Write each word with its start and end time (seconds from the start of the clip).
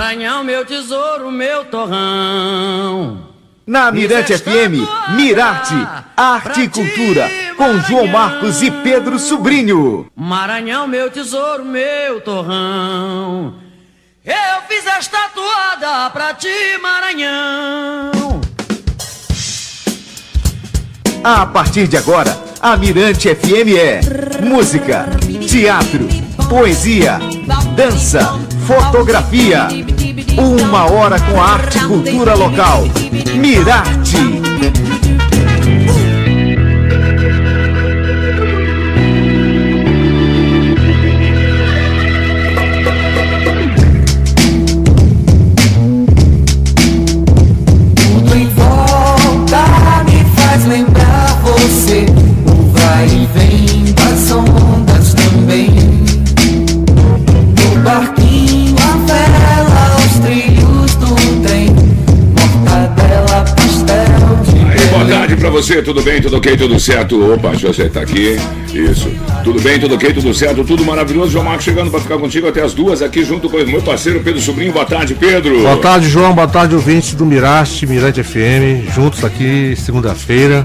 Maranhão, 0.00 0.42
meu 0.42 0.64
tesouro, 0.64 1.30
meu 1.30 1.66
torrão. 1.66 3.28
Na 3.66 3.92
Mirante 3.92 4.32
FM, 4.32 4.80
Mirarte, 5.14 5.74
Arte 6.16 6.62
e 6.62 6.68
Cultura, 6.70 7.28
com 7.54 7.78
João 7.80 8.06
Marcos 8.06 8.62
e 8.62 8.70
Pedro 8.70 9.18
Sobrinho. 9.18 10.06
Maranhão, 10.16 10.88
meu 10.88 11.10
tesouro, 11.10 11.66
meu 11.66 12.18
torrão. 12.22 13.56
Eu 14.24 14.62
fiz 14.66 14.86
esta 14.86 15.28
toada 15.34 16.08
pra 16.08 16.32
ti, 16.32 16.48
Maranhão. 16.80 18.40
A 21.22 21.44
partir 21.44 21.86
de 21.86 21.98
agora, 21.98 22.42
a 22.58 22.74
Mirante 22.74 23.28
FM 23.34 23.76
é 23.78 24.00
música, 24.42 25.04
teatro, 25.46 26.08
poesia, 26.48 27.18
dança, 27.70 28.38
fotografia. 28.66 29.68
Uma 30.36 30.90
hora 30.90 31.18
com 31.20 31.40
a 31.40 31.44
arte 31.44 31.78
e 31.78 31.80
cultura 31.82 32.34
local. 32.34 32.84
Mirarte. 33.34 35.19
Você, 65.62 65.82
tudo 65.82 66.00
bem, 66.00 66.22
tudo 66.22 66.38
ok, 66.38 66.56
tudo 66.56 66.80
certo? 66.80 67.34
Opa, 67.34 67.52
eu 67.60 67.70
acertar 67.70 68.02
aqui. 68.02 68.36
Isso. 68.72 69.10
Tudo 69.44 69.60
bem, 69.60 69.78
tudo 69.78 69.94
ok, 69.94 70.12
tudo 70.14 70.32
certo, 70.32 70.64
tudo 70.64 70.84
maravilhoso. 70.86 71.30
João 71.30 71.44
Marcos 71.44 71.64
chegando 71.64 71.90
pra 71.90 72.00
ficar 72.00 72.16
contigo 72.16 72.48
até 72.48 72.62
as 72.62 72.72
duas 72.72 73.02
aqui 73.02 73.22
junto 73.24 73.50
com 73.50 73.58
o 73.58 73.66
meu 73.66 73.82
parceiro 73.82 74.20
Pedro 74.20 74.40
Sobrinho. 74.40 74.72
Boa 74.72 74.86
tarde, 74.86 75.14
Pedro. 75.14 75.60
Boa 75.60 75.76
tarde, 75.76 76.08
João. 76.08 76.34
Boa 76.34 76.48
tarde, 76.48 76.74
ouvintes 76.74 77.12
do 77.12 77.26
Mirarte, 77.26 77.86
Mirante 77.86 78.22
FM. 78.22 78.90
Juntos 78.94 79.22
aqui, 79.22 79.74
segunda-feira. 79.76 80.64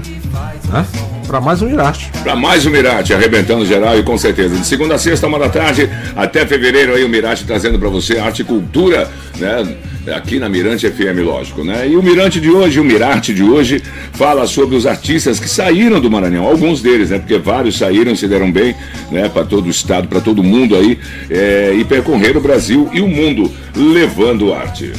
Né? 0.72 0.86
Para 1.26 1.42
mais 1.42 1.60
um 1.60 1.66
Mirarte. 1.66 2.10
Pra 2.22 2.34
mais 2.34 2.64
um 2.64 2.70
Mirate, 2.70 3.12
arrebentando 3.12 3.66
geral 3.66 3.98
e 3.98 4.02
com 4.02 4.16
certeza. 4.16 4.56
De 4.56 4.66
segunda 4.66 4.94
a 4.94 4.98
sexta, 4.98 5.26
uma 5.26 5.38
da 5.38 5.50
tarde, 5.50 5.90
até 6.16 6.46
fevereiro 6.46 6.94
aí 6.94 7.04
o 7.04 7.08
Mirate 7.08 7.44
trazendo 7.44 7.78
pra 7.78 7.90
você 7.90 8.18
arte 8.18 8.40
e 8.40 8.44
cultura, 8.44 9.10
né? 9.36 9.76
Aqui 10.14 10.38
na 10.38 10.48
Mirante 10.48 10.88
FM, 10.88 11.18
lógico, 11.24 11.64
né? 11.64 11.88
E 11.88 11.96
o 11.96 12.02
Mirante 12.02 12.40
de 12.40 12.48
hoje, 12.48 12.78
o 12.78 12.84
Mirarte 12.84 13.34
de 13.34 13.42
hoje, 13.42 13.82
fala 14.12 14.46
sobre 14.46 14.76
os 14.76 14.86
artistas 14.86 15.40
que 15.40 15.48
saíram 15.48 16.00
do 16.00 16.08
Maranhão, 16.08 16.46
alguns 16.46 16.80
deles, 16.80 17.10
né? 17.10 17.18
Porque 17.18 17.38
vários 17.38 17.76
saíram, 17.76 18.14
se 18.14 18.28
deram 18.28 18.52
bem, 18.52 18.74
né? 19.10 19.28
Para 19.28 19.44
todo 19.44 19.66
o 19.66 19.70
estado, 19.70 20.06
para 20.06 20.20
todo 20.20 20.44
mundo 20.44 20.76
aí, 20.76 20.98
é, 21.28 21.74
e 21.74 21.84
percorreram 21.84 22.38
o 22.38 22.42
Brasil 22.42 22.88
e 22.92 23.00
o 23.00 23.08
mundo 23.08 23.50
levando 23.74 24.54
arte. 24.54 24.92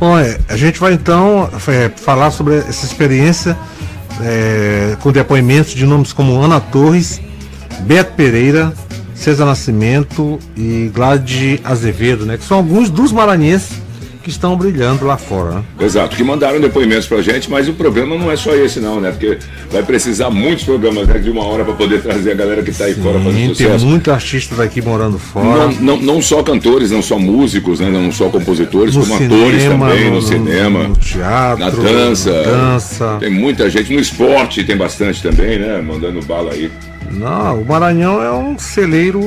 Bom, 0.00 0.18
é, 0.18 0.36
a 0.48 0.56
gente 0.56 0.80
vai 0.80 0.92
então 0.92 1.48
é, 1.68 1.88
falar 1.88 2.32
sobre 2.32 2.56
essa 2.56 2.84
experiência 2.84 3.56
é, 4.20 4.96
com 5.00 5.12
depoimentos 5.12 5.72
de 5.72 5.86
nomes 5.86 6.12
como 6.12 6.40
Ana 6.40 6.58
Torres, 6.58 7.20
Beto 7.82 8.14
Pereira, 8.14 8.72
César 9.14 9.44
Nascimento 9.44 10.40
e 10.56 10.90
Glade 10.92 11.60
Azevedo, 11.62 12.26
né? 12.26 12.36
Que 12.36 12.44
são 12.44 12.56
alguns 12.56 12.90
dos 12.90 13.12
maranhenses 13.12 13.80
que 14.22 14.30
estão 14.30 14.56
brilhando 14.56 15.04
lá 15.04 15.16
fora. 15.16 15.56
Né? 15.56 15.64
Exato, 15.80 16.16
que 16.16 16.22
mandaram 16.22 16.60
depoimentos 16.60 17.06
pra 17.06 17.20
gente, 17.20 17.50
mas 17.50 17.68
o 17.68 17.74
problema 17.74 18.16
não 18.16 18.30
é 18.30 18.36
só 18.36 18.54
esse 18.54 18.80
não, 18.80 19.00
né? 19.00 19.10
Porque 19.10 19.38
vai 19.70 19.82
precisar 19.82 20.30
muitos 20.30 20.64
programas 20.64 21.06
né, 21.08 21.18
de 21.18 21.30
uma 21.30 21.44
hora 21.44 21.64
pra 21.64 21.74
poder 21.74 22.00
trazer 22.00 22.32
a 22.32 22.34
galera 22.34 22.62
que 22.62 22.72
tá 22.72 22.84
aí 22.84 22.94
fora 22.94 23.18
fazendo 23.18 23.34
Sim, 23.34 23.46
tem 23.46 23.54
sucesso. 23.54 23.86
muitos 23.86 24.12
artistas 24.12 24.58
daqui 24.58 24.80
morando 24.80 25.18
fora. 25.18 25.66
Não, 25.66 25.72
não, 25.72 25.96
não 25.96 26.22
só 26.22 26.42
cantores, 26.42 26.90
não 26.90 27.02
só 27.02 27.18
músicos, 27.18 27.80
né? 27.80 27.90
não 27.90 28.12
só 28.12 28.28
compositores, 28.28 28.94
como 28.94 29.14
atores 29.14 29.64
também, 29.64 30.10
no, 30.10 30.22
cinema, 30.22 30.88
no 30.88 30.96
teatro, 30.96 31.64
na 31.64 31.70
dança. 31.70 32.30
na 32.30 32.42
dança. 32.42 33.16
Tem 33.18 33.30
muita 33.30 33.68
gente, 33.68 33.92
no 33.92 34.00
esporte 34.00 34.64
tem 34.64 34.76
bastante 34.76 35.22
também, 35.22 35.58
né? 35.58 35.82
Mandando 35.82 36.22
bala 36.22 36.52
aí. 36.52 36.70
Não, 37.10 37.60
o 37.60 37.66
Maranhão 37.66 38.22
é 38.22 38.32
um 38.32 38.58
celeiro 38.58 39.20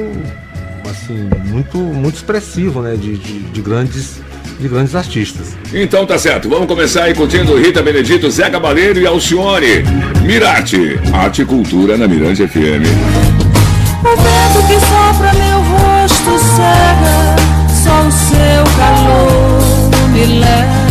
assim 0.90 1.30
muito 1.46 1.78
muito 1.78 2.16
expressivo, 2.16 2.82
né, 2.82 2.96
de, 2.96 3.18
de, 3.18 3.40
de 3.40 3.62
grandes 3.62 4.22
de 4.60 4.68
grandes 4.68 4.96
artistas. 4.96 5.56
Então 5.74 6.06
tá 6.06 6.18
certo, 6.18 6.50
vamos 6.50 6.68
começar 6.68 7.04
aí 7.04 7.14
curtindo 7.14 7.58
Rita 7.58 7.82
Benedito, 7.82 8.30
Zé 8.30 8.50
Cabaleiro 8.50 9.00
e 9.00 9.08
Alcione. 9.08 9.84
Mirarte, 10.24 11.00
arte 11.14 11.42
e 11.42 11.46
cultura 11.46 11.98
na 11.98 12.08
Mirante 12.08 12.48
FM. 12.48 12.86
O 14.04 14.16
vento 14.16 14.68
que 14.68 14.80
sopra 14.80 15.34
meu 15.34 15.60
rosto 15.62 16.40
cega, 16.56 17.36
só 17.84 18.08
o 18.08 18.12
seu 18.12 18.64
calor 18.78 20.10
me 20.12 20.40
leva. 20.40 20.85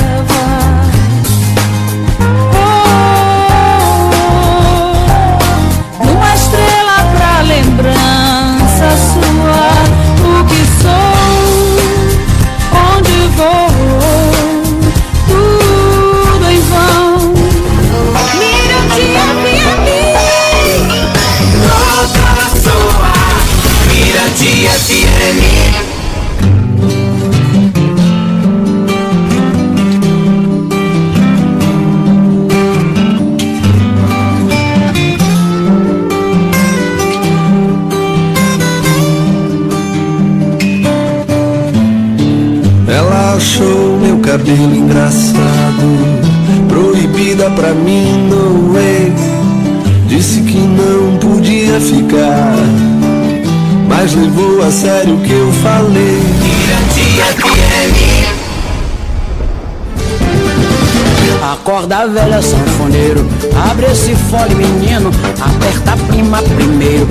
Sanfoneiro, 62.44 63.26
abre 63.70 63.86
esse 63.86 64.14
fole 64.30 64.54
menino, 64.54 65.10
aperta 65.40 65.92
a 65.92 65.96
prima 65.96 66.42
primeiro, 66.42 67.08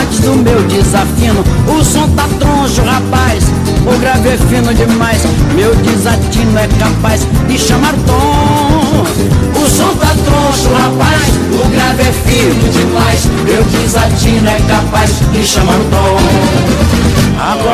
antes 0.00 0.20
do 0.20 0.34
meu 0.36 0.60
desafino. 0.64 1.44
O 1.68 1.84
som 1.84 2.08
tá 2.10 2.28
troncho, 2.38 2.82
rapaz, 2.82 3.44
o 3.86 3.98
grave 3.98 4.28
é 4.28 4.36
fino 4.36 4.74
demais, 4.74 5.22
meu 5.54 5.74
desatino 5.76 6.58
é 6.58 6.68
capaz 6.78 7.26
de 7.48 7.58
chamar 7.58 7.94
tom. 8.06 9.04
O 9.54 9.68
som 9.68 9.94
tá 9.94 10.14
troncho, 10.24 10.72
rapaz, 10.74 11.28
o 11.52 11.68
grave 11.68 12.02
é 12.02 12.12
fino 12.12 12.68
demais, 12.72 13.26
meu 13.44 13.62
desatino 13.64 14.48
é 14.48 14.60
capaz 14.68 15.10
de 15.32 15.46
chamar 15.46 15.78
tom. 15.90 16.18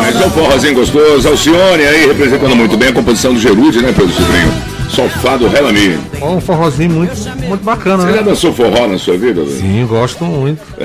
Mas 0.02 0.20
é 0.20 0.26
um 0.26 0.30
forrozinho 0.30 0.75
gostoso, 0.75 1.28
Alcione 1.28 1.82
aí 1.82 2.06
representando 2.06 2.56
muito 2.56 2.76
bem 2.76 2.88
a 2.88 2.92
composição 2.92 3.32
do 3.32 3.40
Gerude, 3.40 3.82
né, 3.82 3.92
Pedro 3.96 4.12
Sobrinho? 4.12 4.68
Sofá 4.88 5.37
do 5.37 5.46
Relami. 5.49 5.99
Um 6.20 6.40
forrozinho 6.40 6.90
muito 6.90 7.14
muito 7.46 7.62
bacana, 7.64 8.05
Você 8.05 8.11
já 8.12 8.17
né? 8.17 8.23
dançou 8.23 8.52
forró 8.52 8.87
na 8.87 8.99
sua 8.99 9.17
vida? 9.17 9.43
velho? 9.44 9.56
Sim, 9.61 9.87
gosto 9.87 10.25
muito. 10.25 10.61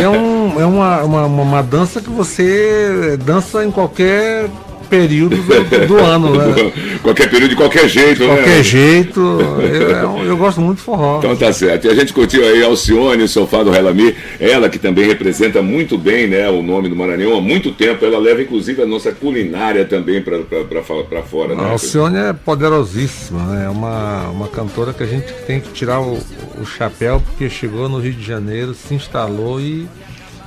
é 0.00 0.08
um, 0.08 0.60
é 0.60 0.66
uma, 0.66 1.02
uma- 1.02 1.26
uma 1.26 1.62
dança 1.62 2.00
que 2.00 2.10
você 2.10 3.18
dança 3.24 3.64
em 3.64 3.70
qualquer 3.70 4.48
período 4.96 5.36
do, 5.36 5.86
do 5.86 5.96
ano, 5.98 6.36
né? 6.36 6.72
qualquer 7.02 7.30
período, 7.30 7.48
de 7.50 7.56
qualquer 7.56 7.88
jeito, 7.88 8.20
né? 8.26 8.34
Qualquer 8.34 8.62
jeito. 8.62 9.20
Eu, 9.20 9.90
eu- 9.90 10.24
eu 10.26 10.36
gosto 10.36 10.60
muito 10.60 10.78
de 10.78 10.84
forró. 10.84 11.18
Então 11.18 11.34
tá 11.34 11.50
certo. 11.52 11.86
E 11.86 11.90
a 11.90 11.94
gente 11.94 12.12
curtiu 12.12 12.44
aí 12.44 12.62
Alcione, 12.62 13.22
o 13.22 13.28
sofá 13.28 13.62
do 13.62 13.70
Relami, 13.70 14.14
ela 14.38 14.68
que 14.68 14.78
também 14.78 15.06
representa 15.06 15.62
muito 15.62 15.96
bem 15.96 16.26
né, 16.26 16.48
o 16.50 16.62
nome 16.62 16.88
do 16.90 16.94
Maranhão 16.96 17.36
há 17.36 17.40
muito 17.40 17.72
tempo. 17.72 18.04
Ela 18.04 18.18
leva 18.18 18.42
inclusive 18.42 18.82
a 18.82 18.86
nossa 18.86 19.10
culinária 19.12 19.84
também 19.86 20.22
para 20.22 20.82
fora. 21.22 21.54
A 21.54 21.56
Né? 21.56 21.70
Alcione 21.70 22.18
é 22.18 22.32
poderosíssima, 22.32 23.42
né? 23.44 23.64
É 23.64 23.68
uma, 23.70 24.28
uma 24.28 24.48
cantora 24.48 24.92
que 24.92 25.02
a 25.02 25.06
gente 25.06 25.32
tem 25.46 25.58
que 25.60 25.70
tirar 25.70 26.00
o, 26.00 26.18
o 26.60 26.66
chapéu 26.66 27.20
porque 27.24 27.48
chegou 27.48 27.88
no 27.88 27.98
Rio 27.98 28.12
de 28.12 28.24
Janeiro, 28.24 28.74
se 28.74 28.94
instalou 28.94 29.58
e, 29.60 29.86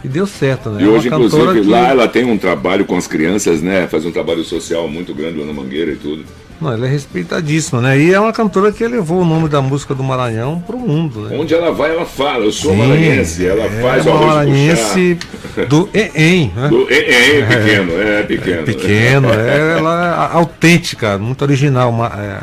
E 0.05 0.07
deu 0.07 0.27
certo, 0.27 0.69
né? 0.69 0.83
E 0.83 0.85
É 0.85 0.87
hoje, 0.87 1.07
inclusive, 1.07 1.61
que- 1.61 1.67
lá 1.67 1.89
ela 1.89 2.07
tem 2.07 2.25
um 2.25 2.37
trabalho 2.37 2.85
com 2.85 2.95
as 2.95 3.07
crianças, 3.07 3.59
né? 3.59 3.87
Faz 3.87 4.05
um 4.05 4.11
trabalho 4.11 4.43
social 4.43 4.87
muito 4.87 5.15
grande 5.15 5.39
lá 5.39 5.45
na 5.47 5.53
Mangueira 5.53 5.91
e 5.91 5.95
tudo. 5.95 6.23
Não, 6.61 6.71
ela 6.71 6.85
é 6.85 6.89
respeitadíssima, 6.89 7.81
né? 7.81 7.99
E 7.99 8.13
é 8.13 8.19
uma 8.19 8.31
cantora 8.31 8.71
que 8.71 8.83
elevou 8.83 9.21
o 9.21 9.25
nome 9.25 9.49
da 9.49 9.61
música 9.61 9.93
do 9.95 10.03
Maranhão 10.03 10.63
pro 10.65 10.77
mundo, 10.77 11.21
né? 11.21 11.35
Onde 11.37 11.53
ela 11.53 11.71
vai, 11.71 11.91
ela 11.91 12.05
fala, 12.05 12.45
eu 12.45 12.51
sou 12.51 12.71
Sim, 12.71 12.77
maranhense. 12.77 13.45
Ela 13.45 13.63
é 13.65 13.81
faz 13.81 14.05
o 14.05 14.09
arroz 14.11 14.25
maranhense 14.27 15.17
do 15.67 15.89
EEM, 15.93 16.53
né? 16.55 16.67
Do, 16.69 16.87
é, 16.89 16.95
é, 16.95 17.39
é 17.39 17.45
pequeno, 17.45 17.91
é, 18.01 18.23
pequeno. 18.23 18.63
Pequeno, 18.63 19.27
é, 19.33 19.77
ela 19.79 20.29
é 20.31 20.37
autêntica, 20.37 21.17
muito 21.17 21.41
original, 21.41 21.91
é, 22.05 22.39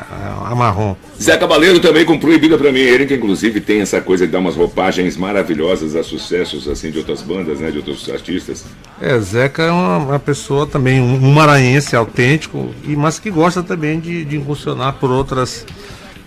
a 0.50 0.55
marrom. 0.55 0.94
Zé 1.23 1.37
Cabaleiro 1.37 1.79
também 1.79 2.05
com 2.05 2.19
Proibida 2.19 2.59
pra 2.59 2.73
mim. 2.73 2.81
Ele 2.81 3.07
que 3.07 3.15
inclusive 3.15 3.61
tem 3.61 3.81
essa 3.81 4.01
coisa 4.01 4.27
de 4.27 4.33
dar 4.33 4.41
umas 4.41 4.57
roupagens 4.57 5.17
maravilhosas 5.17 5.95
a 5.95 6.03
sucessos 6.03 6.69
assim 6.69 6.91
de 6.91 6.99
outras 6.99 7.23
bandas, 7.23 7.61
né? 7.61 7.71
De 7.71 7.79
outros 7.79 8.09
artistas. 8.11 8.65
É, 9.01 9.19
Zeca 9.21 9.63
é 9.63 9.71
uma, 9.71 9.99
uma 9.99 10.19
pessoa 10.19 10.67
também, 10.67 11.01
um, 11.01 11.15
um 11.15 11.33
maranhense 11.33 11.95
autêntico, 11.95 12.75
e, 12.85 12.97
mas 12.97 13.19
que 13.19 13.31
gosta 13.31 13.63
também 13.63 14.01
de, 14.01 14.25
de 14.25 14.37
incursionar 14.37 14.95
por 14.95 15.11
outras 15.11 15.65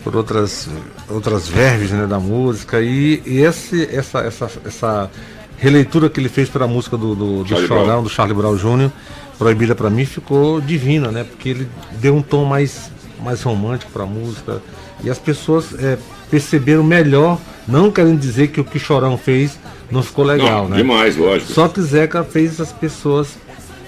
por 0.03 0.15
outras 0.15 0.69
outras 1.09 1.47
verves 1.47 1.91
né, 1.91 2.05
da 2.05 2.19
música 2.19 2.79
e, 2.79 3.21
e 3.25 3.39
esse, 3.39 3.89
essa, 3.91 4.19
essa, 4.19 4.51
essa 4.63 5.11
releitura 5.57 6.09
que 6.09 6.19
ele 6.19 6.29
fez 6.29 6.47
para 6.47 6.65
a 6.65 6.67
música 6.67 6.95
do, 6.95 7.15
do, 7.15 7.43
do 7.43 7.49
Charlie 7.49 7.67
Chorão, 7.67 7.85
Brown. 7.85 8.03
do 8.03 8.09
Charlie 8.09 8.35
Brown 8.35 8.55
Jr., 8.55 8.91
proibida 9.37 9.75
para 9.75 9.89
mim, 9.89 10.05
ficou 10.05 10.61
divina, 10.61 11.11
né? 11.11 11.23
Porque 11.23 11.49
ele 11.49 11.67
deu 11.99 12.15
um 12.15 12.21
tom 12.21 12.45
mais, 12.45 12.91
mais 13.25 13.41
romântico 13.41 13.91
para 13.91 14.03
a 14.03 14.07
música 14.07 14.61
e 15.03 15.09
as 15.09 15.19
pessoas 15.19 15.73
é, 15.77 15.97
perceberam 16.29 16.83
melhor, 16.83 17.39
não 17.67 17.91
querendo 17.91 18.19
dizer 18.19 18.49
que 18.49 18.61
o 18.61 18.63
que 18.63 18.79
Chorão 18.79 19.17
fez 19.17 19.57
não 19.91 20.01
ficou 20.01 20.23
legal, 20.25 20.63
Não, 20.63 20.69
né? 20.69 20.77
demais, 20.77 21.17
lógico. 21.17 21.51
Só 21.51 21.67
que 21.67 21.81
Zeca 21.81 22.23
fez 22.23 22.59
as 22.61 22.71
pessoas 22.71 23.27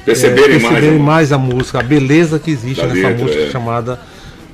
Perceberem 0.06 0.44
é, 0.46 0.60
mais. 0.60 0.64
perceberem 0.64 1.00
né? 1.00 1.06
mais 1.06 1.32
a 1.34 1.38
música, 1.38 1.80
a 1.80 1.84
beleza 1.84 2.40
que 2.40 2.50
existe 2.52 2.82
Da 2.82 2.88
nessa 2.88 3.08
letra, 3.10 3.24
música 3.26 3.44
é. 3.44 3.50
chamada 3.52 4.00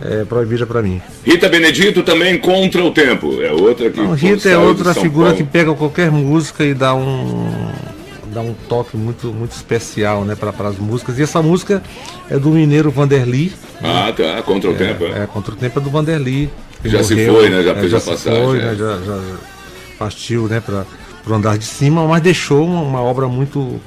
é, 0.01 0.25
Proibida 0.25 0.65
para 0.65 0.81
mim. 0.81 0.99
Rita 1.23 1.47
Benedito 1.47 2.01
também 2.01 2.37
contra 2.39 2.83
o 2.83 2.91
tempo. 2.91 3.39
É 3.41 3.51
outra 3.51 3.89
que. 3.91 3.99
Não, 4.01 4.13
Rita 4.13 4.49
é 4.49 4.57
outra 4.57 4.93
figura 4.93 5.27
Paulo. 5.29 5.37
que 5.37 5.43
pega 5.43 5.73
qualquer 5.75 6.09
música 6.11 6.63
e 6.65 6.73
dá 6.73 6.93
um 6.95 7.71
dá 8.33 8.41
um 8.41 8.53
toque 8.67 8.97
muito 8.97 9.27
muito 9.27 9.51
especial, 9.51 10.25
né, 10.25 10.35
para 10.35 10.51
as 10.67 10.77
músicas. 10.77 11.17
E 11.19 11.23
essa 11.23 11.41
música 11.41 11.81
é 12.29 12.37
do 12.37 12.49
mineiro 12.49 12.91
Vanderly, 12.91 13.53
Ah, 13.81 14.11
tá. 14.15 14.41
Contra 14.43 14.69
o 14.71 14.75
tempo. 14.75 15.03
é. 15.05 15.23
é 15.23 15.27
contra 15.27 15.53
o 15.53 15.57
tempo 15.57 15.79
é 15.79 15.81
do 15.81 15.89
Vanderly. 15.89 16.49
Já 16.85 17.01
se 17.03 17.15
foi, 17.27 17.49
né, 17.49 17.63
já 17.63 17.71
é, 17.71 17.75
fez 17.75 17.93
a 17.93 17.99
se 17.99 18.09
passagem, 18.09 18.43
Foi, 18.45 18.59
é. 18.59 18.61
né, 18.65 18.75
já, 18.75 18.97
já 19.01 19.21
partiu, 19.97 20.47
né, 20.47 20.59
para 20.59 20.85
o 21.25 21.33
andar 21.33 21.57
de 21.57 21.65
cima, 21.65 22.05
mas 22.05 22.21
deixou 22.21 22.65
uma, 22.65 22.81
uma 22.81 23.01
obra 23.01 23.27
muito 23.27 23.79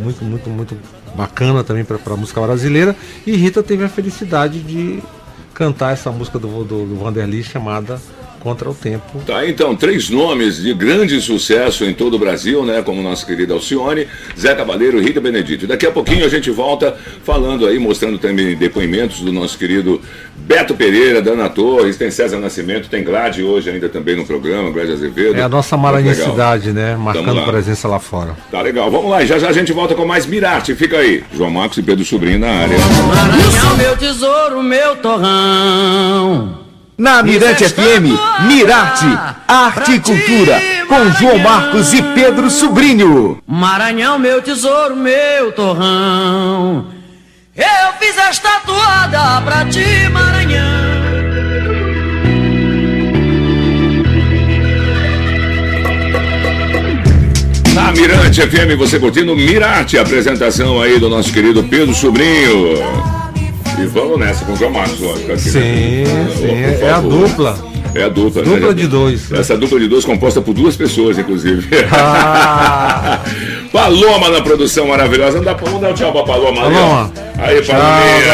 muito 0.00 0.24
muito 0.24 0.48
muito 0.48 0.76
bacana 1.14 1.62
também 1.62 1.84
para 1.84 1.98
a 2.04 2.16
música 2.16 2.40
brasileira. 2.40 2.96
E 3.26 3.36
Rita 3.36 3.62
teve 3.62 3.84
a 3.84 3.88
felicidade 3.88 4.60
de 4.60 5.02
cantar 5.52 5.92
essa 5.92 6.10
música 6.10 6.38
do, 6.38 6.64
do, 6.64 6.86
do 6.86 6.96
Vanderly 6.96 7.42
chamada 7.44 8.00
Contra 8.44 8.68
o 8.68 8.74
Tempo. 8.74 9.22
Tá, 9.26 9.48
então, 9.48 9.74
três 9.74 10.10
nomes 10.10 10.58
de 10.58 10.74
grande 10.74 11.18
sucesso 11.18 11.82
em 11.82 11.94
todo 11.94 12.14
o 12.14 12.18
Brasil, 12.18 12.62
né? 12.62 12.82
Como 12.82 13.00
nossa 13.00 13.24
querida 13.24 13.54
Alcione, 13.54 14.06
Zé 14.38 14.54
Cabaleiro 14.54 15.00
e 15.00 15.02
Rita 15.02 15.18
Benedito. 15.18 15.66
Daqui 15.66 15.86
a 15.86 15.90
pouquinho 15.90 16.26
a 16.26 16.28
gente 16.28 16.50
volta 16.50 16.94
falando 17.22 17.66
aí, 17.66 17.78
mostrando 17.78 18.18
também 18.18 18.54
depoimentos 18.54 19.20
do 19.20 19.32
nosso 19.32 19.56
querido 19.56 19.98
Beto 20.36 20.74
Pereira, 20.74 21.22
da 21.22 21.30
Ana 21.30 21.48
Torres, 21.48 21.96
tem 21.96 22.10
César 22.10 22.38
Nascimento, 22.38 22.90
tem 22.90 23.02
Glade 23.02 23.42
hoje 23.42 23.70
ainda 23.70 23.88
também 23.88 24.14
no 24.14 24.26
programa, 24.26 24.70
Glade 24.70 24.92
Azevedo. 24.92 25.38
É 25.38 25.42
a 25.42 25.48
nossa 25.48 25.74
maranhensidade, 25.78 26.70
né? 26.70 26.96
Marcando 26.96 27.36
lá. 27.36 27.46
presença 27.46 27.88
lá 27.88 27.98
fora. 27.98 28.36
Tá 28.50 28.60
legal, 28.60 28.90
vamos 28.90 29.10
lá, 29.10 29.24
já 29.24 29.38
já 29.38 29.48
a 29.48 29.52
gente 29.52 29.72
volta 29.72 29.94
com 29.94 30.04
mais 30.04 30.26
Mirarte, 30.26 30.74
fica 30.74 30.98
aí. 30.98 31.24
João 31.32 31.50
Marcos 31.50 31.78
e 31.78 31.82
Pedro 31.82 32.04
Sobrinho 32.04 32.40
na 32.40 32.48
área. 32.48 32.76
Maranhão, 32.78 33.76
meu 33.78 33.96
tesouro, 33.96 34.62
meu 34.62 34.96
torrão. 34.96 36.63
Na 36.96 37.24
Mirante 37.24 37.68
FM, 37.68 38.16
Mirarte, 38.46 39.06
Arte 39.48 39.94
e 39.94 40.00
Cultura, 40.00 40.60
com 40.86 41.10
João 41.18 41.38
Marcos 41.38 41.92
e 41.92 42.00
Pedro 42.00 42.48
Sobrinho. 42.48 43.42
Maranhão, 43.44 44.16
meu 44.16 44.40
tesouro, 44.40 44.94
meu 44.94 45.50
torrão. 45.50 46.86
Eu 47.56 47.92
fiz 47.98 48.16
esta 48.16 48.60
toada 48.60 49.40
pra 49.42 49.64
ti, 49.64 50.08
Maranhão. 50.12 50.94
Na 57.74 57.90
Mirante 57.90 58.40
FM, 58.40 58.78
você 58.78 59.00
curtindo 59.00 59.34
Mirarte, 59.34 59.98
a 59.98 60.02
apresentação 60.02 60.80
aí 60.80 61.00
do 61.00 61.08
nosso 61.08 61.32
querido 61.32 61.64
Pedro 61.64 61.92
Sobrinho. 61.92 63.23
E 63.78 63.86
vamos 63.86 64.18
nessa 64.18 64.44
com 64.44 64.52
o 64.52 64.56
João 64.56 64.70
Marcos, 64.70 65.00
lógico. 65.00 65.32
Aqui, 65.32 65.40
Sim, 65.40 65.58
né? 65.58 66.28
sim, 66.36 66.46
é, 66.46 66.78
é 66.82 66.90
a 66.90 67.00
dupla. 67.00 67.58
É 67.94 68.02
a 68.04 68.08
dupla, 68.08 68.42
né? 68.42 68.54
Dupla 68.54 68.74
de 68.74 68.86
dois. 68.86 69.30
Essa 69.32 69.56
dupla 69.56 69.78
de 69.78 69.88
dois 69.88 70.04
composta 70.04 70.40
por 70.40 70.52
duas 70.54 70.76
pessoas, 70.76 71.18
inclusive. 71.18 71.68
Ah. 71.92 73.20
Paloma 73.72 74.30
na 74.30 74.40
produção 74.40 74.88
maravilhosa. 74.88 75.40
Vamos 75.40 75.44
dar, 75.44 75.54
vamos 75.54 75.80
dar 75.80 75.90
um 75.90 75.94
tchau 75.94 76.12
pra 76.12 76.22
Paloma. 76.22 76.62
Paloma. 76.62 77.12
Aí, 77.36 77.60
Tchau, 77.60 77.76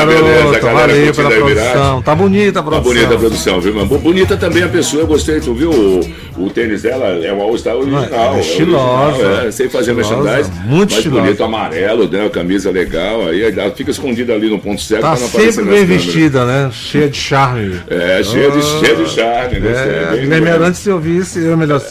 beleza, 0.06 0.32
garota. 0.36 0.58
galera. 0.60 0.88
Valeu 0.92 1.14
pela 1.14 1.30
produção. 1.30 2.02
Tá 2.02 2.14
bonita 2.14 2.60
a 2.60 2.62
Tá 2.62 2.70
produção. 2.70 2.92
bonita 2.94 3.14
a 3.14 3.18
produção, 3.18 3.60
viu, 3.60 3.74
mano? 3.74 3.98
Bonita 3.98 4.36
também 4.36 4.62
a 4.62 4.68
pessoa, 4.68 5.02
eu 5.02 5.06
gostei, 5.06 5.40
tu 5.40 5.54
viu? 5.54 5.70
O, 5.70 6.44
o 6.44 6.50
tênis 6.50 6.82
dela 6.82 7.06
é 7.24 7.32
o 7.32 7.40
All-Star 7.40 7.76
original. 7.76 8.04
é 8.36 8.40
estilosa. 8.40 9.16
original, 9.16 9.46
é, 9.46 9.50
sem 9.50 9.68
fazer 9.70 9.92
Estilosa, 9.98 10.22
merchandise. 10.24 10.50
muito 10.66 10.94
estilosa. 10.94 11.22
bonito, 11.22 11.42
amarelo, 11.44 12.08
né? 12.10 12.28
Camisa 12.28 12.70
legal. 12.70 13.26
Aí 13.28 13.42
ela 13.42 13.70
fica 13.70 13.90
escondida 13.90 14.34
ali 14.34 14.50
no 14.50 14.58
ponto 14.58 14.80
cego 14.82 15.00
Tá 15.00 15.12
pra 15.12 15.20
não 15.20 15.26
aparecer 15.28 15.52
sempre 15.54 15.70
bem 15.74 15.84
vestida, 15.86 16.44
né? 16.44 16.70
Cheia 16.72 17.08
de 17.08 17.16
charme. 17.18 17.80
É, 17.88 18.22
cheia 18.22 18.50
de, 18.50 18.62
cheia 18.62 18.96
de 18.96 19.08
charme, 19.08 19.60
gostei. 19.60 19.92
É, 19.92 20.08
Guilherme 20.20 20.44
legal. 20.44 20.54
Arantes, 20.62 20.80
se 20.80 20.88
eu 20.90 20.98
visse, 21.00 21.42
eu 21.42 21.56
melhor 21.56 21.82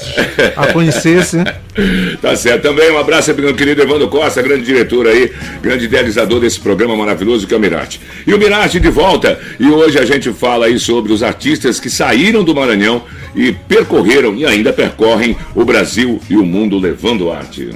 a 0.56 0.68
conhecesse. 0.68 1.38
Tá 2.22 2.36
certo. 2.36 2.64
Também 2.64 2.92
um 2.92 2.98
abraço 2.98 3.34
para 3.34 3.44
meu 3.44 3.56
querido 3.56 3.82
Evandro 3.82 4.08
Costa, 4.08 4.42
grande 4.42 4.64
diretor 4.64 5.08
aí, 5.08 5.32
grande 5.62 5.86
idealizador 5.86 6.40
desse 6.40 6.60
programa 6.60 6.96
maravilhoso 6.96 7.48
que 7.48 7.54
é 7.54 7.58
o 7.58 7.60
Mirarte. 7.60 8.02
E 8.26 8.34
o 8.34 8.38
Mirarte 8.38 8.80
de 8.80 8.90
volta. 8.90 9.40
E 9.60 9.70
hoje 9.70 9.98
a 9.98 10.06
gente 10.06 10.32
fala 10.34 10.66
aí 10.66 10.80
sobre 10.80 11.12
os 11.14 11.24
artistas 11.24 11.80
que 11.80 11.90
saíram 11.90 12.44
do 12.44 12.54
Maranhão 12.54 13.04
e 13.36 13.52
percorreram 13.52 14.36
e 14.36 14.46
ainda 14.46 14.74
percorrem 14.74 15.36
o 15.56 15.64
Brasil 15.64 16.20
e 16.30 16.36
o 16.36 16.46
mundo 16.46 16.78
levando 16.78 17.32
arte. 17.32 17.70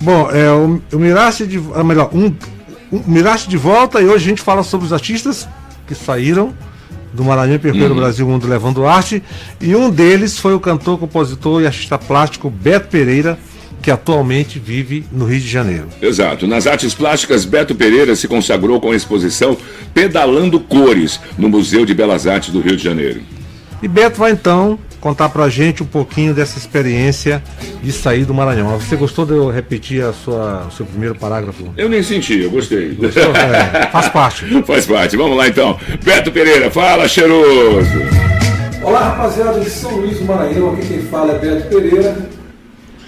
Bom, 0.00 0.30
é, 0.30 0.50
o, 0.52 0.80
o 0.92 0.98
Mirache 0.98 1.46
de. 1.46 1.60
ah, 1.74 1.82
melhor, 1.82 2.10
um, 2.14 2.32
um 2.92 3.02
Mirache 3.06 3.48
de 3.48 3.56
volta 3.56 4.00
e 4.00 4.04
hoje 4.04 4.26
a 4.26 4.28
gente 4.28 4.42
fala 4.42 4.62
sobre 4.62 4.86
os 4.86 4.92
artistas 4.92 5.48
que 5.86 5.94
saíram 5.94 6.54
do 7.12 7.24
Maranhão 7.24 7.58
percorreram 7.58 7.92
Uhum. 7.92 7.98
o 7.98 8.00
Brasil 8.00 8.26
o 8.26 8.30
mundo 8.30 8.46
levando 8.46 8.86
arte. 8.86 9.22
E 9.60 9.74
um 9.74 9.90
deles 9.90 10.38
foi 10.38 10.54
o 10.54 10.60
cantor, 10.60 10.98
compositor 10.98 11.62
e 11.62 11.66
artista 11.66 11.98
plástico 11.98 12.50
Beto 12.50 12.88
Pereira, 12.88 13.38
que 13.80 13.90
atualmente 13.90 14.58
vive 14.58 15.04
no 15.12 15.24
Rio 15.24 15.40
de 15.40 15.48
Janeiro. 15.48 15.88
Exato. 16.02 16.46
Nas 16.46 16.66
artes 16.66 16.94
plásticas, 16.94 17.44
Beto 17.44 17.74
Pereira 17.74 18.16
se 18.16 18.26
consagrou 18.26 18.80
com 18.80 18.90
a 18.90 18.96
exposição 18.96 19.56
Pedalando 19.94 20.58
Cores, 20.60 21.20
no 21.38 21.48
Museu 21.48 21.86
de 21.86 21.94
Belas 21.94 22.26
Artes 22.26 22.50
do 22.52 22.60
Rio 22.60 22.76
de 22.76 22.82
Janeiro. 22.82 23.20
E 23.82 23.86
Beto 23.86 24.18
vai 24.18 24.32
então 24.32 24.78
contar 25.00 25.28
pra 25.28 25.48
gente 25.48 25.82
um 25.82 25.86
pouquinho 25.86 26.34
dessa 26.34 26.58
experiência 26.58 27.42
de 27.82 27.92
sair 27.92 28.24
do 28.24 28.34
Maranhão. 28.34 28.78
Você 28.78 28.96
gostou 28.96 29.24
de 29.24 29.32
eu 29.32 29.50
repetir 29.50 30.02
a 30.02 30.12
sua, 30.12 30.66
o 30.68 30.70
seu 30.70 30.86
primeiro 30.86 31.14
parágrafo? 31.14 31.64
Eu 31.76 31.88
nem 31.88 32.02
senti, 32.02 32.40
eu 32.40 32.50
gostei. 32.50 32.94
Gostou? 32.94 33.28
É, 33.38 33.86
faz 33.86 34.08
parte. 34.08 34.44
Faz 34.62 34.86
parte. 34.86 35.16
Vamos 35.16 35.36
lá 35.36 35.48
então. 35.48 35.78
Beto 36.02 36.30
Pereira, 36.30 36.70
fala, 36.70 37.08
cheiroso. 37.08 37.88
Olá 38.82 39.10
rapaziada 39.10 39.60
de 39.60 39.70
São 39.70 39.90
Luís 39.96 40.18
do 40.18 40.24
Maranhão, 40.24 40.72
aqui 40.72 40.86
quem 40.86 41.02
fala 41.02 41.32
é 41.32 41.38
Beto 41.38 41.68
Pereira 41.68 42.28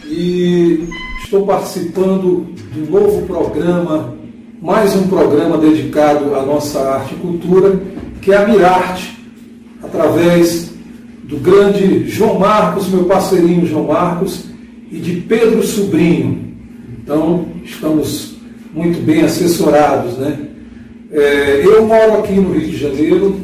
e 0.05 0.89
estou 1.23 1.47
participando 1.47 2.53
de 2.73 2.81
um 2.81 2.87
novo 2.87 3.27
programa, 3.27 4.15
mais 4.61 4.95
um 4.97 5.07
programa 5.07 5.57
dedicado 5.59 6.35
à 6.35 6.43
nossa 6.43 6.81
arte 6.81 7.15
e 7.15 7.19
cultura, 7.19 7.81
que 8.21 8.33
é 8.33 8.37
a 8.37 8.49
Mirarte, 8.49 9.17
através 9.83 10.70
do 11.31 11.37
grande 11.37 12.09
João 12.09 12.41
Marcos, 12.41 12.89
meu 12.89 13.05
parceirinho 13.05 13.65
João 13.65 13.87
Marcos, 13.87 14.47
e 14.91 14.97
de 14.99 15.21
Pedro 15.21 15.63
Sobrinho. 15.63 16.51
Então, 17.03 17.47
estamos 17.65 18.35
muito 18.75 19.01
bem 19.05 19.23
assessorados, 19.23 20.19
né? 20.19 20.37
É, 21.13 21.63
eu 21.65 21.87
moro 21.87 22.19
aqui 22.19 22.33
no 22.33 22.53
Rio 22.53 22.69
de 22.69 22.77
Janeiro, 22.77 23.37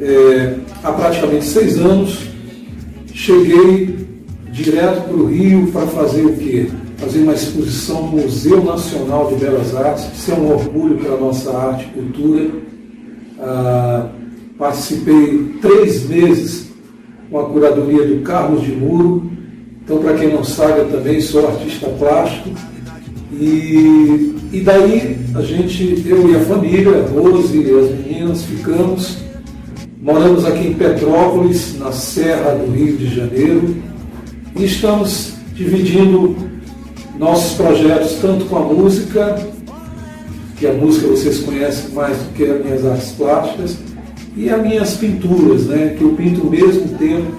é, 0.00 0.54
há 0.84 0.92
praticamente 0.92 1.44
seis 1.44 1.78
anos. 1.78 2.28
Cheguei 3.12 3.96
direto 4.52 5.02
para 5.08 5.16
o 5.16 5.26
Rio 5.26 5.66
para 5.72 5.86
fazer 5.88 6.24
o 6.24 6.36
quê? 6.36 6.68
Fazer 6.96 7.20
uma 7.20 7.34
exposição 7.34 8.02
no 8.02 8.22
Museu 8.22 8.64
Nacional 8.64 9.30
de 9.30 9.44
Belas 9.44 9.74
Artes. 9.74 10.06
Isso 10.16 10.30
é 10.30 10.34
um 10.34 10.52
orgulho 10.52 10.96
para 10.98 11.14
a 11.14 11.20
nossa 11.20 11.56
arte 11.56 11.86
e 11.86 12.00
cultura. 12.00 12.50
Ah, 13.40 14.08
participei 14.56 15.56
três 15.60 16.08
meses 16.08 16.73
com 17.30 17.38
a 17.38 17.44
curadoria 17.44 18.06
do 18.06 18.22
Carlos 18.22 18.62
de 18.62 18.72
Muro 18.72 19.30
Então, 19.82 19.98
para 19.98 20.14
quem 20.14 20.32
não 20.32 20.44
sabe, 20.44 20.80
eu 20.80 20.90
também 20.90 21.20
sou 21.20 21.46
artista 21.46 21.88
plástico. 21.88 22.50
E, 23.32 24.34
e 24.52 24.60
daí 24.60 25.18
a 25.34 25.42
gente, 25.42 26.04
eu 26.06 26.30
e 26.30 26.36
a 26.36 26.40
família, 26.40 27.06
Rose 27.12 27.56
e 27.56 27.78
as 27.78 27.90
meninas, 27.90 28.42
ficamos, 28.44 29.18
moramos 30.00 30.44
aqui 30.44 30.68
em 30.68 30.74
Petrópolis, 30.74 31.78
na 31.78 31.90
Serra 31.90 32.52
do 32.52 32.70
Rio 32.70 32.96
de 32.96 33.14
Janeiro, 33.14 33.76
e 34.56 34.64
estamos 34.64 35.34
dividindo 35.54 36.36
nossos 37.18 37.54
projetos 37.54 38.18
tanto 38.20 38.44
com 38.46 38.56
a 38.56 38.60
música, 38.60 39.44
que 40.56 40.66
a 40.66 40.72
música 40.72 41.08
vocês 41.08 41.40
conhecem 41.40 41.90
mais 41.90 42.16
do 42.16 42.32
que 42.34 42.44
as 42.44 42.64
minhas 42.64 42.86
artes 42.86 43.12
plásticas, 43.12 43.76
e 44.36 44.50
as 44.50 44.62
minhas 44.62 44.96
pinturas, 44.96 45.66
né, 45.66 45.94
que 45.96 46.02
eu 46.02 46.10
pinto 46.10 46.46
o 46.46 46.50
mesmo 46.50 46.88
tempo 46.98 47.32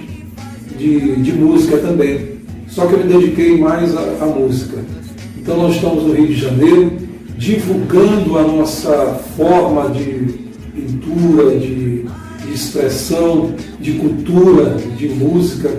de, 0.77 1.15
de 1.17 1.31
música 1.33 1.77
também. 1.77 2.35
Só 2.67 2.85
que 2.85 2.93
eu 2.93 2.99
me 2.99 3.13
dediquei 3.13 3.57
mais 3.57 3.95
à, 3.95 4.01
à 4.21 4.25
música. 4.25 4.77
Então 5.37 5.57
nós 5.57 5.75
estamos 5.75 6.03
no 6.03 6.13
Rio 6.13 6.27
de 6.27 6.35
Janeiro, 6.35 6.93
divulgando 7.37 8.37
a 8.37 8.43
nossa 8.43 9.19
forma 9.35 9.89
de 9.89 10.45
pintura, 10.73 11.57
de, 11.59 12.03
de 12.45 12.53
expressão, 12.53 13.53
de 13.79 13.93
cultura, 13.93 14.77
de 14.97 15.09
música 15.09 15.71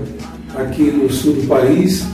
aqui 0.54 0.84
no 0.84 1.10
sul 1.10 1.34
do 1.34 1.46
país. 1.46 2.04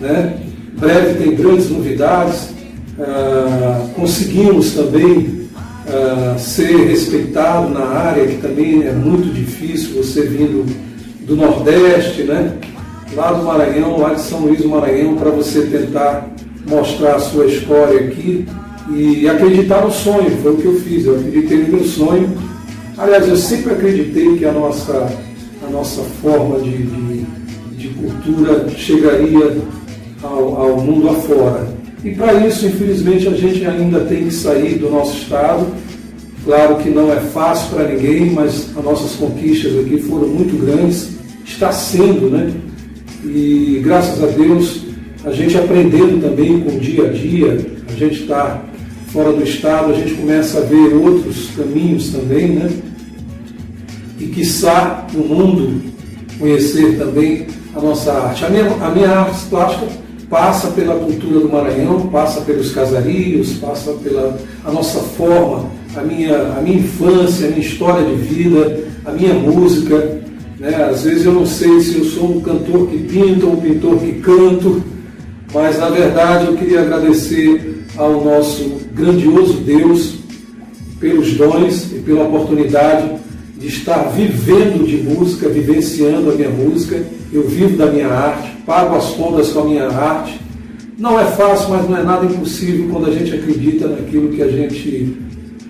Né? 0.00 0.38
Breve 0.78 1.22
tem 1.22 1.34
grandes 1.34 1.70
novidades. 1.70 2.50
Ah, 2.98 3.88
conseguimos 3.96 4.72
também 4.72 5.43
ah, 5.88 6.36
ser 6.38 6.88
respeitado 6.88 7.68
na 7.70 7.84
área, 7.84 8.26
que 8.26 8.38
também 8.38 8.84
é 8.84 8.92
muito 8.92 9.32
difícil, 9.32 10.02
você 10.02 10.22
vindo 10.22 10.64
do 11.26 11.36
Nordeste, 11.36 12.22
né? 12.22 12.58
lá 13.14 13.32
do 13.32 13.44
Maranhão, 13.44 13.98
lá 13.98 14.14
de 14.14 14.20
São 14.20 14.40
Luís 14.40 14.60
do 14.60 14.68
Maranhão, 14.68 15.16
para 15.16 15.30
você 15.30 15.62
tentar 15.62 16.28
mostrar 16.68 17.16
a 17.16 17.20
sua 17.20 17.46
história 17.46 18.00
aqui 18.00 18.46
e 18.90 19.28
acreditar 19.28 19.84
no 19.84 19.90
sonho. 19.90 20.30
Foi 20.42 20.52
o 20.52 20.56
que 20.56 20.64
eu 20.64 20.80
fiz, 20.80 21.04
eu 21.04 21.16
acreditei 21.16 21.58
no 21.58 21.76
meu 21.76 21.84
sonho. 21.84 22.32
Aliás, 22.96 23.28
eu 23.28 23.36
sempre 23.36 23.72
acreditei 23.72 24.36
que 24.36 24.44
a 24.44 24.52
nossa, 24.52 25.08
a 25.66 25.70
nossa 25.70 26.02
forma 26.22 26.60
de, 26.60 26.76
de, 26.76 27.26
de 27.76 27.88
cultura 27.88 28.68
chegaria 28.70 29.58
ao, 30.22 30.60
ao 30.60 30.76
mundo 30.80 31.10
afora. 31.10 31.73
E 32.04 32.10
para 32.10 32.34
isso, 32.46 32.66
infelizmente, 32.66 33.26
a 33.26 33.32
gente 33.32 33.64
ainda 33.64 34.00
tem 34.00 34.26
que 34.26 34.34
sair 34.34 34.78
do 34.78 34.90
nosso 34.90 35.16
estado. 35.16 35.66
Claro 36.44 36.76
que 36.76 36.90
não 36.90 37.10
é 37.10 37.18
fácil 37.18 37.74
para 37.74 37.88
ninguém, 37.88 38.30
mas 38.30 38.68
as 38.76 38.84
nossas 38.84 39.12
conquistas 39.16 39.72
aqui 39.78 39.98
foram 40.02 40.28
muito 40.28 40.54
grandes. 40.62 41.12
Está 41.46 41.72
sendo, 41.72 42.28
né? 42.28 42.52
E 43.24 43.80
graças 43.82 44.22
a 44.22 44.26
Deus, 44.26 44.82
a 45.24 45.30
gente 45.30 45.56
aprendendo 45.56 46.20
também 46.20 46.60
com 46.60 46.76
o 46.76 46.78
dia 46.78 47.08
a 47.08 47.10
dia, 47.10 47.66
a 47.88 47.98
gente 47.98 48.20
está 48.20 48.62
fora 49.06 49.32
do 49.32 49.42
estado, 49.42 49.92
a 49.92 49.94
gente 49.94 50.12
começa 50.14 50.58
a 50.58 50.62
ver 50.62 50.92
outros 50.92 51.48
caminhos 51.56 52.10
também, 52.10 52.48
né? 52.50 52.68
E 54.20 54.26
quiçá 54.26 55.06
no 55.14 55.24
mundo 55.24 55.80
conhecer 56.38 56.98
também 56.98 57.46
a 57.74 57.80
nossa 57.80 58.12
arte. 58.12 58.44
A 58.44 58.50
minha, 58.50 58.66
a 58.82 58.90
minha 58.90 59.08
arte 59.08 59.46
plástica 59.46 60.03
passa 60.28 60.68
pela 60.68 60.96
cultura 60.96 61.40
do 61.40 61.48
Maranhão, 61.48 62.08
passa 62.08 62.40
pelos 62.40 62.72
casarios, 62.72 63.54
passa 63.54 63.92
pela 63.92 64.38
a 64.64 64.72
nossa 64.72 65.00
forma, 65.00 65.70
a 65.96 66.00
minha, 66.02 66.36
a 66.58 66.60
minha 66.60 66.78
infância, 66.78 67.46
a 67.46 67.50
minha 67.50 67.60
história 67.60 68.04
de 68.04 68.14
vida, 68.14 68.84
a 69.04 69.12
minha 69.12 69.34
música. 69.34 70.20
Né? 70.58 70.74
Às 70.90 71.02
vezes 71.02 71.24
eu 71.24 71.32
não 71.32 71.46
sei 71.46 71.80
se 71.80 71.98
eu 71.98 72.04
sou 72.04 72.36
um 72.36 72.40
cantor 72.40 72.88
que 72.88 72.98
pinta 72.98 73.46
ou 73.46 73.52
um 73.52 73.60
pintor 73.60 73.98
que 73.98 74.12
canto, 74.14 74.82
mas 75.52 75.78
na 75.78 75.88
verdade 75.88 76.46
eu 76.46 76.54
queria 76.54 76.80
agradecer 76.80 77.84
ao 77.96 78.24
nosso 78.24 78.80
grandioso 78.94 79.54
Deus 79.54 80.16
pelos 80.98 81.34
dons 81.34 81.92
e 81.92 81.98
pela 82.00 82.24
oportunidade 82.24 83.10
de 83.58 83.68
estar 83.68 84.10
vivendo 84.10 84.86
de 84.86 84.96
música, 84.96 85.48
vivenciando 85.48 86.30
a 86.30 86.34
minha 86.34 86.50
música. 86.50 87.02
Eu 87.32 87.46
vivo 87.46 87.76
da 87.76 87.86
minha 87.86 88.08
arte, 88.08 88.53
pago 88.66 88.96
as 88.96 89.10
contas 89.10 89.50
com 89.50 89.60
a 89.60 89.64
minha 89.64 89.88
arte. 89.88 90.40
Não 90.98 91.18
é 91.18 91.24
fácil, 91.24 91.70
mas 91.70 91.88
não 91.88 91.96
é 91.96 92.02
nada 92.02 92.24
impossível 92.26 92.88
quando 92.90 93.08
a 93.08 93.12
gente 93.12 93.34
acredita 93.34 93.88
naquilo 93.88 94.28
que 94.28 94.42
a 94.42 94.48
gente 94.48 95.16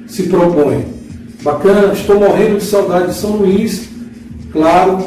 se 0.07 0.25
propõe. 0.25 0.85
Bacana, 1.43 1.93
estou 1.93 2.19
morrendo 2.19 2.59
de 2.59 2.65
saudade 2.65 3.09
de 3.09 3.15
São 3.15 3.37
Luís. 3.37 3.89
Claro, 4.53 4.99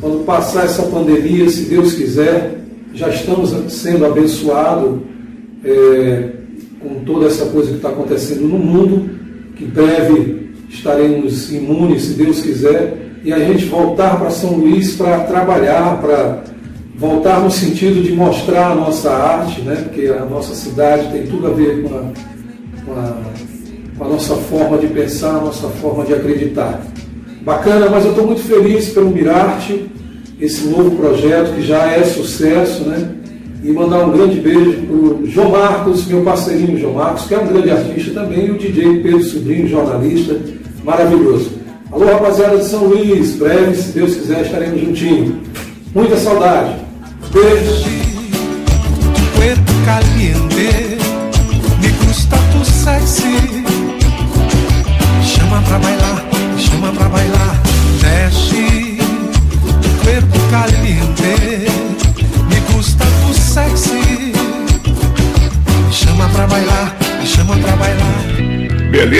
quando 0.00 0.24
passar 0.24 0.64
essa 0.64 0.82
pandemia, 0.84 1.48
se 1.48 1.62
Deus 1.62 1.94
quiser, 1.94 2.60
já 2.92 3.08
estamos 3.08 3.50
sendo 3.72 4.06
abençoados 4.06 5.00
é, 5.64 6.28
com 6.80 7.02
toda 7.04 7.26
essa 7.26 7.46
coisa 7.46 7.70
que 7.70 7.76
está 7.76 7.88
acontecendo 7.88 8.42
no 8.42 8.58
mundo, 8.58 9.10
que 9.56 9.64
breve 9.64 10.50
estaremos 10.68 11.52
imunes, 11.52 12.02
se 12.02 12.14
Deus 12.14 12.40
quiser, 12.40 12.98
e 13.24 13.32
a 13.32 13.38
gente 13.38 13.64
voltar 13.66 14.18
para 14.18 14.30
São 14.30 14.58
Luís 14.58 14.94
para 14.94 15.20
trabalhar, 15.20 16.00
para 16.00 16.44
voltar 16.96 17.40
no 17.40 17.50
sentido 17.50 18.02
de 18.02 18.12
mostrar 18.12 18.72
a 18.72 18.74
nossa 18.74 19.10
arte, 19.10 19.60
né? 19.62 19.76
porque 19.84 20.06
a 20.06 20.24
nossa 20.24 20.54
cidade 20.54 21.10
tem 21.10 21.26
tudo 21.26 21.48
a 21.48 21.50
ver 21.50 21.82
com 21.82 21.94
a, 21.94 22.00
com 22.84 23.00
a, 23.00 23.16
com 23.98 24.04
a 24.04 24.08
nossa 24.08 24.34
forma 24.36 24.78
de 24.78 24.86
pensar, 24.86 25.36
a 25.36 25.40
nossa 25.40 25.68
forma 25.68 26.04
de 26.04 26.14
acreditar. 26.14 26.80
Bacana, 27.42 27.88
mas 27.90 28.04
eu 28.04 28.12
estou 28.12 28.26
muito 28.26 28.42
feliz 28.42 28.88
pelo 28.90 29.10
Mirarte, 29.10 29.86
esse 30.40 30.66
novo 30.66 30.92
projeto 30.92 31.54
que 31.54 31.62
já 31.62 31.90
é 31.90 32.02
sucesso, 32.04 32.84
né? 32.84 33.10
E 33.62 33.70
mandar 33.70 34.06
um 34.06 34.12
grande 34.12 34.40
beijo 34.40 34.72
para 34.72 34.94
o 34.94 35.26
João 35.26 35.50
Marcos, 35.50 36.06
meu 36.06 36.22
parceirinho 36.22 36.78
João 36.78 36.94
Marcos, 36.94 37.26
que 37.26 37.34
é 37.34 37.38
um 37.38 37.46
grande 37.46 37.70
artista 37.70 38.12
também, 38.12 38.46
e 38.46 38.50
o 38.50 38.58
DJ 38.58 39.02
Pedro 39.02 39.22
Sobrinho, 39.22 39.68
jornalista, 39.68 40.38
maravilhoso. 40.82 41.52
Alô, 41.90 42.04
rapaziada 42.06 42.58
de 42.58 42.64
São 42.64 42.84
Luís, 42.84 43.36
breve, 43.36 43.74
se 43.74 43.92
Deus 43.92 44.14
quiser, 44.16 44.42
estaremos 44.42 44.80
juntinhos. 44.80 45.34
Muita 45.94 46.16
saudade. 46.16 46.83
Beijo. 47.34 47.94
caliente, 49.84 50.98
me 51.80 51.90
gusta 52.06 52.36
tu 52.52 52.64
sexy. 52.64 53.64
Chama 55.22 55.60
pra 55.62 55.78
bailar, 55.78 56.24
chama 56.56 56.92
pra 56.92 57.08
bailar, 57.08 57.60
desce. 58.00 58.98
Cuerpo 60.02 60.38
caliente, 60.50 61.66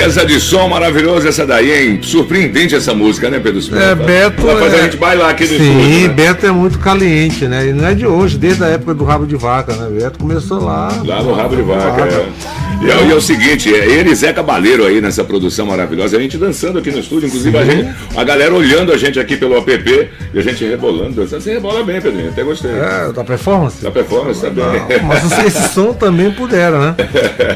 Beleza 0.05 0.27
de 0.27 0.39
som 0.39 0.69
maravilhosa 0.69 1.31
essa 1.31 1.47
daí, 1.47 1.73
hein? 1.73 1.99
Surpreendente 2.03 2.75
essa 2.75 2.93
música, 2.93 3.31
né, 3.31 3.41
Pedro 3.41 3.63
Silva? 3.63 3.83
É, 3.83 3.95
Beto. 3.95 4.43
Vai 4.43 4.57
fazer 4.57 4.77
é... 4.77 4.81
a 4.81 4.83
gente 4.83 4.97
bailar 4.99 5.31
aqui 5.31 5.45
no 5.45 5.57
Sim, 5.57 5.79
estúdio. 5.79 6.09
né? 6.09 6.09
Beto 6.09 6.47
é 6.47 6.51
muito 6.53 6.79
caliente, 6.79 7.47
né? 7.47 7.69
E 7.69 7.73
não 7.73 7.87
é 7.87 7.95
de 7.95 8.07
hoje, 8.07 8.37
desde 8.37 8.63
a 8.63 8.67
época 8.67 8.93
do 8.93 9.03
rabo 9.03 9.25
de 9.25 9.35
vaca, 9.35 9.73
né? 9.73 9.89
Beto 9.99 10.19
começou 10.19 10.63
lá. 10.63 10.93
Lá 11.03 11.23
no 11.23 11.33
Rabo 11.33 11.57
de 11.57 11.63
Vaca. 11.63 12.03
É. 12.03 12.64
E, 12.85 12.91
é, 12.91 13.07
e 13.07 13.11
é 13.11 13.15
o 13.15 13.21
seguinte, 13.21 13.73
é 13.75 13.87
ele 13.87 14.11
e 14.11 14.15
Zé 14.15 14.33
Cabaleiro 14.33 14.85
aí 14.85 15.01
nessa 15.01 15.25
produção 15.25 15.67
maravilhosa, 15.67 16.17
a 16.17 16.21
gente 16.21 16.37
dançando 16.37 16.79
aqui 16.79 16.91
no 16.91 16.99
estúdio, 16.99 17.27
inclusive 17.29 17.57
a, 17.57 17.65
gente, 17.65 17.95
a 18.17 18.25
galera 18.25 18.55
olhando 18.55 18.93
a 18.93 18.97
gente 18.97 19.19
aqui 19.19 19.37
pelo 19.37 19.57
app 19.57 20.11
e 20.33 20.39
a 20.39 20.43
gente 20.43 20.65
rebolando, 20.65 21.15
dançando. 21.23 21.41
Você 21.43 21.55
rebola 21.55 21.83
bem, 21.83 22.01
Pedrinho, 22.01 22.29
até 22.31 22.43
gostei. 22.43 22.71
É, 22.73 23.13
da 23.13 23.25
performance? 23.25 23.83
Da 23.83 23.91
performance 23.91 24.41
tá. 24.41 24.51
Não, 24.51 25.09
mas 25.09 25.25
esse- 25.33 25.47
esse 25.47 25.69
som 25.73 25.93
também 25.95 26.31
pudera, 26.31 26.79
né? 26.79 26.97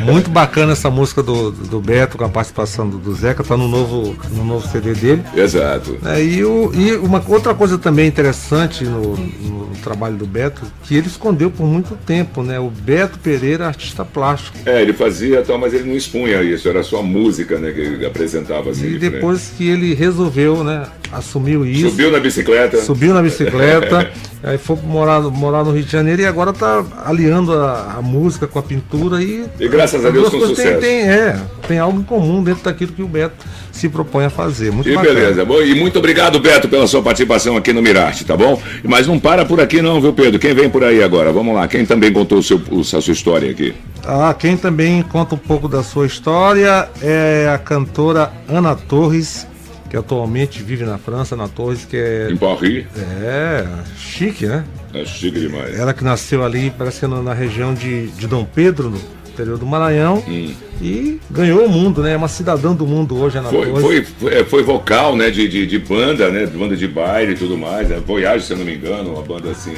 Muito 0.05 0.31
bacana 0.31 0.73
essa 0.73 0.91
música 0.91 1.23
do, 1.23 1.51
do 1.51 1.81
Beto 1.81 2.17
com 2.17 2.25
a 2.25 2.29
participação 2.29 2.89
do, 2.89 2.99
do 2.99 3.15
Zeca, 3.15 3.43
tá 3.45 3.57
no 3.57 3.69
novo, 3.69 4.17
no 4.31 4.45
novo 4.45 4.67
CD 4.69 4.93
dele. 4.95 5.23
Exato. 5.37 5.97
É, 6.07 6.23
e, 6.23 6.45
o- 6.45 6.71
e 6.75 6.93
uma 6.97 7.23
outra 7.29 7.55
coisa 7.55 7.77
também 7.77 8.07
interessante 8.07 8.85
no, 8.85 9.17
no 9.17 9.69
trabalho 9.83 10.17
do 10.17 10.27
Beto, 10.27 10.63
que 10.85 10.97
ele 10.97 11.07
escondeu 11.07 11.51
por 11.51 11.67
muito 11.67 11.97
tempo, 12.07 12.43
né? 12.43 12.59
O 12.59 12.71
Beto 12.71 13.19
Pereira, 13.19 13.67
artista 13.67 14.05
plástico. 14.05 14.57
É, 14.65 14.81
ele 14.83 14.93
fazia 14.93 15.18
tal, 15.47 15.59
mas 15.59 15.75
ele 15.75 15.85
não 15.85 15.97
expunha 15.97 16.43
isso, 16.43 16.69
era 16.69 16.83
só 16.83 17.01
a 17.01 17.03
música, 17.03 17.59
né, 17.59 17.73
que 17.73 17.81
ele 17.81 18.07
apresentava 18.07 18.71
assim. 18.71 18.87
E 18.87 18.99
de 18.99 19.11
depois 19.11 19.53
que 19.57 19.69
ele 19.69 19.95
resolveu, 19.95 20.63
né? 20.65 20.87
Assumiu 21.11 21.65
isso. 21.65 21.91
Subiu 21.91 22.11
na 22.11 22.21
bicicleta. 22.21 22.79
Subiu 22.83 23.15
na 23.15 23.23
bicicleta, 23.23 24.11
aí 24.43 24.59
foi 24.59 24.77
morar, 24.85 25.21
morar 25.21 25.65
no 25.65 25.73
Rio 25.73 25.83
de 25.83 25.91
Janeiro 25.91 26.23
e 26.23 26.27
agora 26.27 26.53
tá 26.53 26.85
aliando 27.05 27.53
a, 27.53 27.95
a 27.99 28.03
música 28.03 28.47
com 28.47 28.59
a 28.59 28.63
pintura 28.63 29.23
e. 29.23 29.45
E 29.59 29.69
graças 29.69 30.05
a 30.05 30.11
Deus 30.11 30.29
com 30.29 30.41
sucesso. 30.41 30.81
Tem, 30.81 30.81
tem, 30.81 31.09
é, 31.11 31.41
tem 31.67 31.79
algo 31.79 32.01
em 32.01 32.05
comum 32.05 32.43
dentro 32.43 32.65
daquilo 32.65 32.93
que 32.93 33.03
o 33.03 33.09
Beto 33.09 33.45
se 33.73 33.89
propõe 33.89 34.25
a 34.25 34.31
fazer. 34.31 34.73
Muito 34.73 34.89
E 34.89 34.95
bacana. 34.95 35.15
beleza. 35.15 35.45
Bom, 35.45 35.61
e 35.63 35.75
muito 35.75 35.99
obrigado, 35.99 36.41
Beto, 36.41 36.69
pela 36.69 36.87
sua 36.87 37.03
participação 37.03 37.57
aqui 37.57 37.73
no 37.73 37.81
Mirarte, 37.83 38.25
tá 38.25 38.37
bom? 38.37 38.61
Mas 38.83 39.07
não 39.07 39.19
para 39.19 39.45
por 39.45 39.61
aqui 39.61 39.81
não, 39.81 40.01
viu, 40.01 40.13
Pedro? 40.13 40.39
Quem 40.39 40.55
vem 40.55 40.69
por 40.69 40.83
aí 40.83 41.03
agora? 41.03 41.33
Vamos 41.33 41.55
lá. 41.55 41.67
Quem 41.69 41.85
também 41.87 42.13
contou 42.13 42.39
o 42.39 42.43
seu, 42.43 42.61
a 42.81 43.01
sua 43.01 43.13
história 43.13 43.51
aqui? 43.51 43.75
Ah, 44.05 44.35
quem 44.37 44.57
também 44.57 45.03
conta 45.03 45.35
um 45.35 45.39
pouco 45.39 45.69
da 45.69 45.83
sua 45.83 46.07
história 46.07 46.89
é 47.03 47.51
a 47.53 47.59
cantora 47.59 48.33
Ana 48.49 48.75
Torres, 48.75 49.47
que 49.91 49.97
atualmente 49.97 50.63
vive 50.63 50.85
na 50.85 50.99
França, 50.99 51.35
na 51.37 51.49
Torres, 51.49 51.85
que 51.85 51.97
é. 51.97 52.29
Em 52.31 52.37
Paris. 52.37 52.85
É, 53.23 53.67
chique, 53.97 54.47
né? 54.47 54.65
É 54.95 55.05
chique 55.05 55.39
demais. 55.41 55.79
Ela 55.79 55.93
que 55.95 56.05
nasceu 56.05 56.45
ali, 56.45 56.73
parece 56.77 57.01
que 57.01 57.07
na, 57.07 57.23
na 57.23 57.35
região 57.35 57.73
de, 57.75 58.09
de 58.09 58.27
Dom 58.27 58.45
Pedro, 58.45 58.91
no 58.91 58.99
interior 59.29 59.57
do 59.59 59.65
Maranhão, 59.67 60.23
Hum. 60.27 60.53
e 60.83 61.21
ganhou 61.31 61.65
o 61.65 61.69
mundo, 61.69 62.03
né? 62.03 62.13
É 62.13 62.17
uma 62.17 62.29
cidadã 62.29 62.75
do 62.75 62.87
mundo 62.87 63.17
hoje, 63.17 63.39
Ana 63.39 63.49
Foi, 63.51 63.67
Torres. 63.67 63.83
foi, 63.83 64.05
foi, 64.05 64.35
é, 64.41 64.45
foi 64.45 64.63
vocal, 64.63 65.15
né, 65.17 65.31
de, 65.31 65.47
de, 65.49 65.67
de 65.67 65.79
banda, 65.79 66.29
né, 66.31 66.45
banda 66.47 66.77
de 66.77 66.89
baile 66.89 67.33
e 67.33 67.37
tudo 67.37 67.57
mais, 67.57 67.89
né, 67.89 68.01
Voyage, 68.05 68.45
se 68.47 68.53
eu 68.53 68.59
não 68.59 68.65
me 68.65 68.75
engano, 68.75 69.13
uma 69.13 69.23
banda 69.23 69.51
assim, 69.51 69.75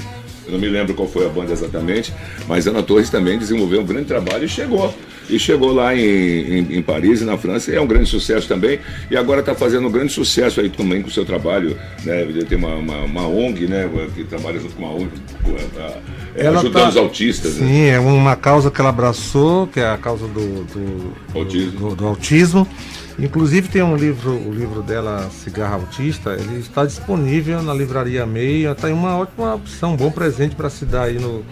eu 0.46 0.52
não 0.52 0.58
me 0.58 0.68
lembro 0.68 0.94
qual 0.94 1.06
foi 1.06 1.26
a 1.26 1.28
banda 1.28 1.52
exatamente, 1.52 2.12
mas 2.48 2.66
Ana 2.66 2.82
Torres 2.82 3.10
também 3.10 3.38
desenvolveu 3.38 3.80
um 3.82 3.84
grande 3.84 4.06
trabalho 4.06 4.44
e 4.44 4.48
chegou, 4.48 4.94
e 5.34 5.38
chegou 5.38 5.72
lá 5.72 5.94
em, 5.94 6.00
em, 6.00 6.76
em 6.78 6.82
Paris 6.82 7.20
e 7.20 7.24
na 7.24 7.36
França, 7.38 7.70
e 7.70 7.76
é 7.76 7.80
um 7.80 7.86
grande 7.86 8.08
sucesso 8.08 8.46
também, 8.48 8.78
e 9.10 9.16
agora 9.16 9.40
está 9.40 9.54
fazendo 9.54 9.88
um 9.88 9.90
grande 9.90 10.12
sucesso 10.12 10.60
aí 10.60 10.68
também 10.68 11.02
com 11.02 11.08
o 11.08 11.10
seu 11.10 11.24
trabalho, 11.24 11.76
né, 12.04 12.26
tem 12.48 12.58
uma, 12.58 12.74
uma, 12.74 12.96
uma 13.04 13.28
ONG, 13.28 13.66
né, 13.66 13.88
que 14.14 14.24
trabalha 14.24 14.58
junto 14.58 14.74
com 14.74 14.84
uma 14.84 14.94
ONG, 14.94 15.10
é, 16.36 16.46
ajudando 16.46 16.72
tá- 16.72 16.88
os 16.88 16.96
autistas, 16.96 17.56
né, 17.56 17.66
Sim, 17.66 17.82
é 17.86 17.98
uma 17.98 18.36
causa 18.36 18.70
que 18.70 18.80
ela 18.80 18.90
abraçou, 18.90 19.66
que 19.66 19.80
é 19.80 19.88
a 19.88 19.96
causa 19.96 20.26
do, 20.26 20.64
do, 20.64 21.12
Autismo. 21.34 21.90
do, 21.90 21.96
do 21.96 22.06
autismo. 22.06 22.66
Inclusive 23.18 23.68
tem 23.68 23.82
um 23.82 23.96
livro, 23.96 24.32
o 24.32 24.52
livro 24.52 24.82
dela, 24.82 25.28
Cigarra 25.30 25.74
Autista, 25.74 26.32
ele 26.32 26.60
está 26.60 26.86
disponível 26.86 27.62
na 27.62 27.74
livraria 27.74 28.24
Meia, 28.24 28.72
está 28.72 28.86
aí 28.86 28.94
uma 28.94 29.14
ótima 29.18 29.54
opção, 29.54 29.92
um 29.92 29.96
bom 29.96 30.10
presente 30.10 30.56
para 30.56 30.70
se 30.70 30.86
dar 30.86 31.02
aí 31.02 31.18
no. 31.18 31.44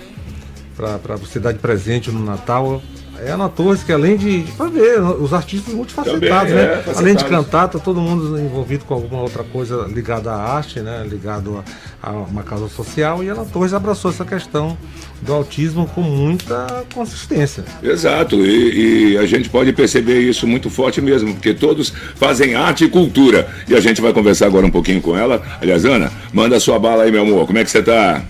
para 0.75 1.17
você 1.17 1.39
dar 1.39 1.53
de 1.53 1.59
presente 1.59 2.11
no 2.11 2.25
Natal. 2.25 2.83
É 3.25 3.31
a 3.31 3.35
Ana 3.35 3.49
Torres, 3.49 3.83
que 3.83 3.93
além 3.93 4.17
de. 4.17 4.45
Pra 4.57 4.67
ver, 4.67 5.01
os 5.01 5.33
artistas 5.33 5.75
multifacetados, 5.75 6.21
Também, 6.21 6.55
né? 6.55 6.63
é, 6.63 6.69
facetados. 6.77 6.99
além 7.01 7.15
de 7.17 7.25
cantar, 7.25 7.69
tá 7.69 7.79
todo 7.79 8.01
mundo 8.01 8.39
envolvido 8.39 8.85
com 8.85 8.95
alguma 8.95 9.23
outra 9.23 9.43
coisa 9.43 9.87
ligada 9.93 10.33
à 10.33 10.37
arte, 10.37 10.81
né? 10.81 11.07
Ligado 11.09 11.65
a, 12.03 12.11
a 12.11 12.13
uma 12.13 12.43
causa 12.43 12.69
social. 12.69 13.23
E 13.23 13.31
a 13.31 13.33
Ana 13.33 13.45
Torres 13.45 13.73
abraçou 13.73 14.11
essa 14.11 14.25
questão 14.25 14.77
do 15.21 15.33
autismo 15.33 15.87
com 15.95 16.03
muita 16.03 16.85
consistência. 16.95 17.65
Exato, 17.83 18.37
e, 18.37 19.13
e 19.13 19.19
a 19.19 19.27
gente 19.27 19.49
pode 19.49 19.73
perceber 19.73 20.21
isso 20.21 20.47
muito 20.47 20.71
forte 20.71 21.01
mesmo, 21.01 21.35
porque 21.35 21.53
todos 21.55 21.93
fazem 22.15 22.55
arte 22.55 22.85
e 22.85 22.89
cultura. 22.89 23.49
E 23.69 23.75
a 23.75 23.81
gente 23.81 24.01
vai 24.01 24.13
conversar 24.13 24.47
agora 24.47 24.67
um 24.67 24.71
pouquinho 24.71 25.01
com 25.01 25.17
ela. 25.17 25.43
Aliás, 25.61 25.85
Ana, 25.85 26.13
manda 26.33 26.57
a 26.57 26.61
sua 26.61 26.79
bala 26.79 27.03
aí, 27.03 27.11
meu 27.11 27.23
amor. 27.23 27.47
Como 27.47 27.59
é 27.59 27.65
que 27.65 27.71
você 27.71 27.83
tá? 27.83 28.23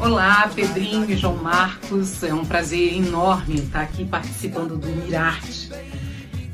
Olá, 0.00 0.50
Pedrinho 0.54 1.08
e 1.08 1.16
João 1.16 1.36
Marcos. 1.36 2.22
É 2.22 2.34
um 2.34 2.44
prazer 2.44 2.94
enorme 2.94 3.56
estar 3.56 3.82
aqui 3.82 4.04
participando 4.04 4.76
do 4.76 4.88
Mirarte. 4.88 5.70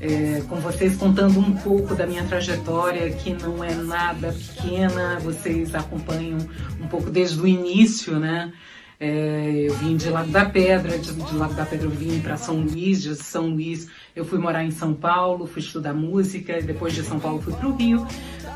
É, 0.01 0.43
com 0.49 0.57
vocês 0.57 0.97
contando 0.97 1.41
um 1.41 1.57
pouco 1.57 1.95
da 1.95 2.07
minha 2.07 2.25
trajetória, 2.25 3.11
que 3.11 3.33
não 3.33 3.63
é 3.65 3.75
nada 3.75 4.33
pequena, 4.33 5.19
vocês 5.21 5.75
acompanham 5.75 6.39
um 6.81 6.87
pouco 6.87 7.11
desde 7.11 7.41
o 7.41 7.47
início, 7.47 8.19
né? 8.19 8.53
É, 8.99 9.67
eu 9.67 9.75
vim 9.77 9.97
de 9.97 10.11
Lago 10.11 10.31
da 10.31 10.45
Pedra, 10.45 10.99
de, 10.99 11.13
de 11.13 11.35
Lago 11.35 11.55
da 11.55 11.65
Pedra 11.65 11.87
eu 11.87 11.91
vim 11.91 12.21
para 12.21 12.37
São 12.37 12.61
Luís, 12.61 13.03
de 13.03 13.17
São 13.17 13.49
Luís 13.49 13.89
eu 14.15 14.27
fui 14.27 14.39
morar 14.39 14.63
em 14.63 14.71
São 14.71 14.93
Paulo, 14.93 15.47
fui 15.47 15.63
estudar 15.63 15.95
música, 15.95 16.61
depois 16.61 16.95
de 16.95 17.03
São 17.03 17.19
Paulo 17.19 17.41
fui 17.41 17.55
para 17.55 17.67
o 17.67 17.75
Rio, 17.75 18.07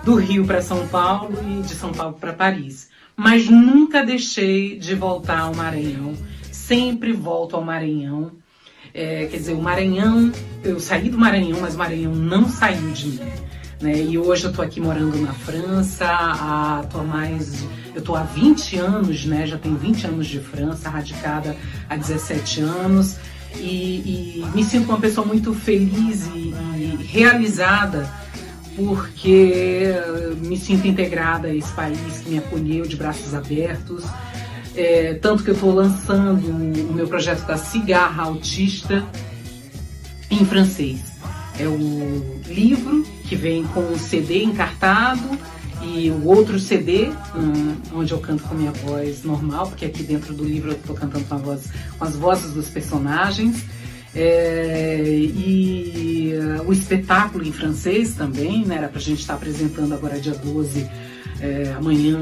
do 0.05 0.17
Rio 0.17 0.47
para 0.47 0.61
São 0.61 0.87
Paulo 0.88 1.35
e 1.49 1.62
de 1.62 1.75
São 1.75 1.93
Paulo 1.93 2.14
para 2.21 2.35
Paris. 2.35 2.93
Mas 3.16 3.49
nunca 3.49 4.04
deixei 4.04 4.76
de 4.76 4.94
voltar 4.94 5.40
ao 5.40 5.54
Maranhão, 5.54 6.14
sempre 6.50 7.12
volto 7.12 7.54
ao 7.54 7.62
Maranhão. 7.62 8.33
É, 8.92 9.26
quer 9.26 9.37
dizer, 9.37 9.52
o 9.52 9.62
Maranhão, 9.62 10.33
eu 10.62 10.78
saí 10.80 11.09
do 11.09 11.18
Maranhão, 11.18 11.61
mas 11.61 11.75
o 11.75 11.78
Maranhão 11.78 12.14
não 12.14 12.49
saiu 12.49 12.90
de 12.90 13.09
mim. 13.09 13.21
Né? 13.80 14.02
E 14.02 14.18
hoje 14.18 14.44
eu 14.44 14.52
tô 14.52 14.62
aqui 14.62 14.80
morando 14.80 15.16
na 15.21 15.33
França, 15.33 16.06
há, 16.06 16.85
tô 16.90 17.02
mais, 17.02 17.66
eu 17.94 18.02
tô 18.02 18.14
há 18.14 18.23
20 18.23 18.78
anos, 18.78 19.26
né? 19.26 19.47
Já 19.47 19.59
tenho 19.59 19.76
20 19.76 20.06
anos 20.06 20.26
de 20.26 20.40
França, 20.40 20.88
radicada 20.88 21.56
há 21.88 21.97
17 21.97 22.61
anos. 22.61 23.16
E, 23.56 24.40
e 24.40 24.47
me 24.54 24.64
sinto 24.64 24.88
uma 24.88 24.99
pessoa 24.99 25.26
muito 25.26 25.54
feliz 25.54 26.26
e, 26.35 26.54
e 26.76 26.99
realizada 27.09 28.11
porque 28.76 29.93
me 30.45 30.57
sinto 30.57 30.87
integrada 30.87 31.49
a 31.49 31.54
esse 31.54 31.73
país 31.73 32.23
que 32.23 32.31
me 32.31 32.38
acolheu 32.38 32.87
de 32.87 32.96
braços 32.96 33.35
abertos. 33.35 34.05
É, 34.77 35.14
tanto 35.14 35.44
que 35.44 35.51
eu 35.51 35.55
estou 35.55 35.72
lançando 35.72 36.48
o 36.48 36.92
meu 36.92 37.07
projeto 37.07 37.46
da 37.46 37.57
cigarra 37.57 38.25
autista 38.25 39.05
em 40.31 40.44
francês. 40.44 41.01
É 41.59 41.66
o 41.66 42.40
livro 42.48 43.05
que 43.29 43.37
vem 43.37 43.64
com 43.64 43.92
o 43.92 43.98
CD 43.98 44.42
encartado 44.42 45.38
e 45.83 46.11
o 46.11 46.25
outro 46.27 46.59
CD, 46.59 47.11
hum, 47.37 47.77
onde 47.94 48.12
eu 48.12 48.18
canto 48.18 48.42
com 48.42 48.55
a 48.55 48.57
minha 48.57 48.72
voz 48.72 49.22
normal, 49.22 49.68
porque 49.68 49.85
aqui 49.85 50.03
dentro 50.03 50.35
do 50.35 50.44
livro 50.44 50.70
eu 50.70 50.77
estou 50.77 50.96
cantando 50.96 51.25
com, 51.27 51.38
voz, 51.38 51.70
com 51.98 52.05
as 52.05 52.16
vozes 52.16 52.53
dos 52.53 52.68
personagens. 52.68 53.64
É, 54.14 55.03
e 55.09 56.35
uh, 56.35 56.68
o 56.68 56.72
espetáculo 56.72 57.44
em 57.44 57.53
francês 57.53 58.14
também, 58.14 58.64
né? 58.64 58.77
Era 58.77 58.88
pra 58.88 59.00
gente 59.00 59.20
estar 59.20 59.35
apresentando 59.35 59.92
agora 59.92 60.20
dia 60.20 60.35
12, 60.35 60.88
é, 61.40 61.74
amanhã 61.77 62.20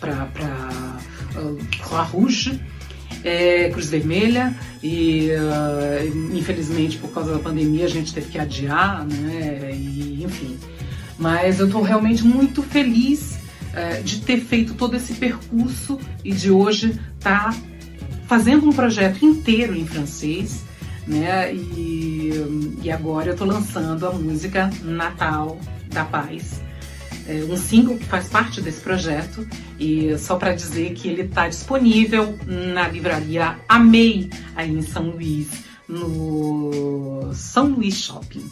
para 0.00 0.98
uh, 1.36 1.58
Croix 1.78 2.10
Rouge, 2.10 2.60
é, 3.22 3.68
Cruz 3.70 3.90
Vermelha, 3.90 4.54
e 4.82 5.28
uh, 5.30 6.36
infelizmente 6.36 6.98
por 6.98 7.10
causa 7.10 7.32
da 7.32 7.38
pandemia 7.38 7.84
a 7.84 7.88
gente 7.88 8.12
teve 8.12 8.28
que 8.28 8.38
adiar, 8.38 9.06
né? 9.06 9.70
E, 9.72 10.24
enfim. 10.24 10.58
Mas 11.16 11.60
eu 11.60 11.66
estou 11.66 11.82
realmente 11.82 12.24
muito 12.24 12.62
feliz 12.62 13.38
uh, 13.72 14.02
de 14.02 14.20
ter 14.22 14.40
feito 14.40 14.74
todo 14.74 14.96
esse 14.96 15.12
percurso 15.12 15.98
e 16.24 16.32
de 16.32 16.50
hoje 16.50 16.98
estar 17.18 17.52
tá 17.52 17.69
fazendo 18.30 18.68
um 18.68 18.72
projeto 18.72 19.24
inteiro 19.24 19.74
em 19.74 19.84
francês, 19.84 20.62
né? 21.04 21.52
E, 21.52 22.30
e 22.80 22.88
agora 22.88 23.30
eu 23.30 23.32
estou 23.32 23.44
lançando 23.44 24.06
a 24.06 24.12
música 24.12 24.70
Natal 24.84 25.58
da 25.88 26.04
Paz, 26.04 26.60
é 27.26 27.42
um 27.42 27.56
single 27.56 27.98
que 27.98 28.04
faz 28.04 28.28
parte 28.28 28.60
desse 28.60 28.82
projeto 28.82 29.44
e 29.80 30.16
só 30.16 30.36
para 30.36 30.54
dizer 30.54 30.92
que 30.94 31.08
ele 31.08 31.22
está 31.22 31.48
disponível 31.48 32.38
na 32.46 32.86
livraria 32.86 33.58
Amei 33.68 34.30
aí 34.54 34.70
em 34.70 34.82
São 34.82 35.10
Luís, 35.10 35.48
no 35.88 37.32
São 37.34 37.66
Luís 37.66 37.96
Shopping. 37.96 38.48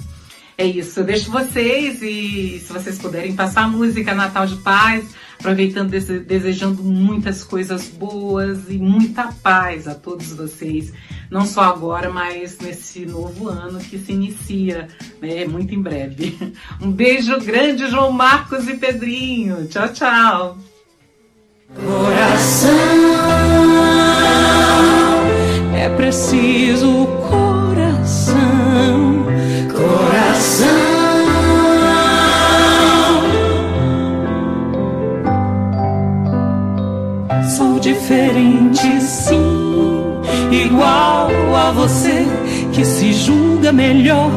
É 0.57 0.67
isso, 0.67 0.99
eu 0.99 1.05
deixo 1.05 1.31
vocês 1.31 2.03
e 2.03 2.59
se 2.59 2.73
vocês 2.73 2.99
puderem 2.99 3.37
passar 3.37 3.63
a 3.63 3.69
música 3.69 4.13
Natal 4.13 4.45
de 4.45 4.57
Paz, 4.57 5.05
aproveitando, 5.39 5.91
desejando 5.91 6.83
muitas 6.83 7.45
coisas 7.45 7.87
boas 7.87 8.69
e 8.69 8.77
muita 8.79 9.33
paz 9.43 9.87
a 9.87 9.95
todos 9.95 10.33
vocês, 10.33 10.93
não 11.31 11.47
só 11.47 11.63
agora, 11.63 12.11
mas 12.11 12.59
nesse 12.59 13.07
novo 13.07 13.49
ano 13.49 13.79
que 13.79 13.99
se 13.99 14.13
inicia, 14.13 14.89
né, 15.21 15.47
muito 15.47 15.75
em 15.75 15.81
breve. 15.81 16.37
Um 16.81 16.91
beijo 16.91 17.39
grande, 17.41 17.89
João 17.89 18.13
Marcos 18.13 18.69
e 18.69 18.75
Pedrinho. 18.77 19.67
Tchau, 19.67 19.89
tchau. 19.93 20.59
Coração, 21.75 22.71
é 25.77 25.89
preciso 25.97 27.08
diferente, 38.09 39.03
sim, 39.03 40.23
igual 40.51 41.31
a 41.55 41.71
você 41.73 42.27
que 42.73 42.83
se 42.83 43.13
julga 43.13 43.71
melhor. 43.71 44.31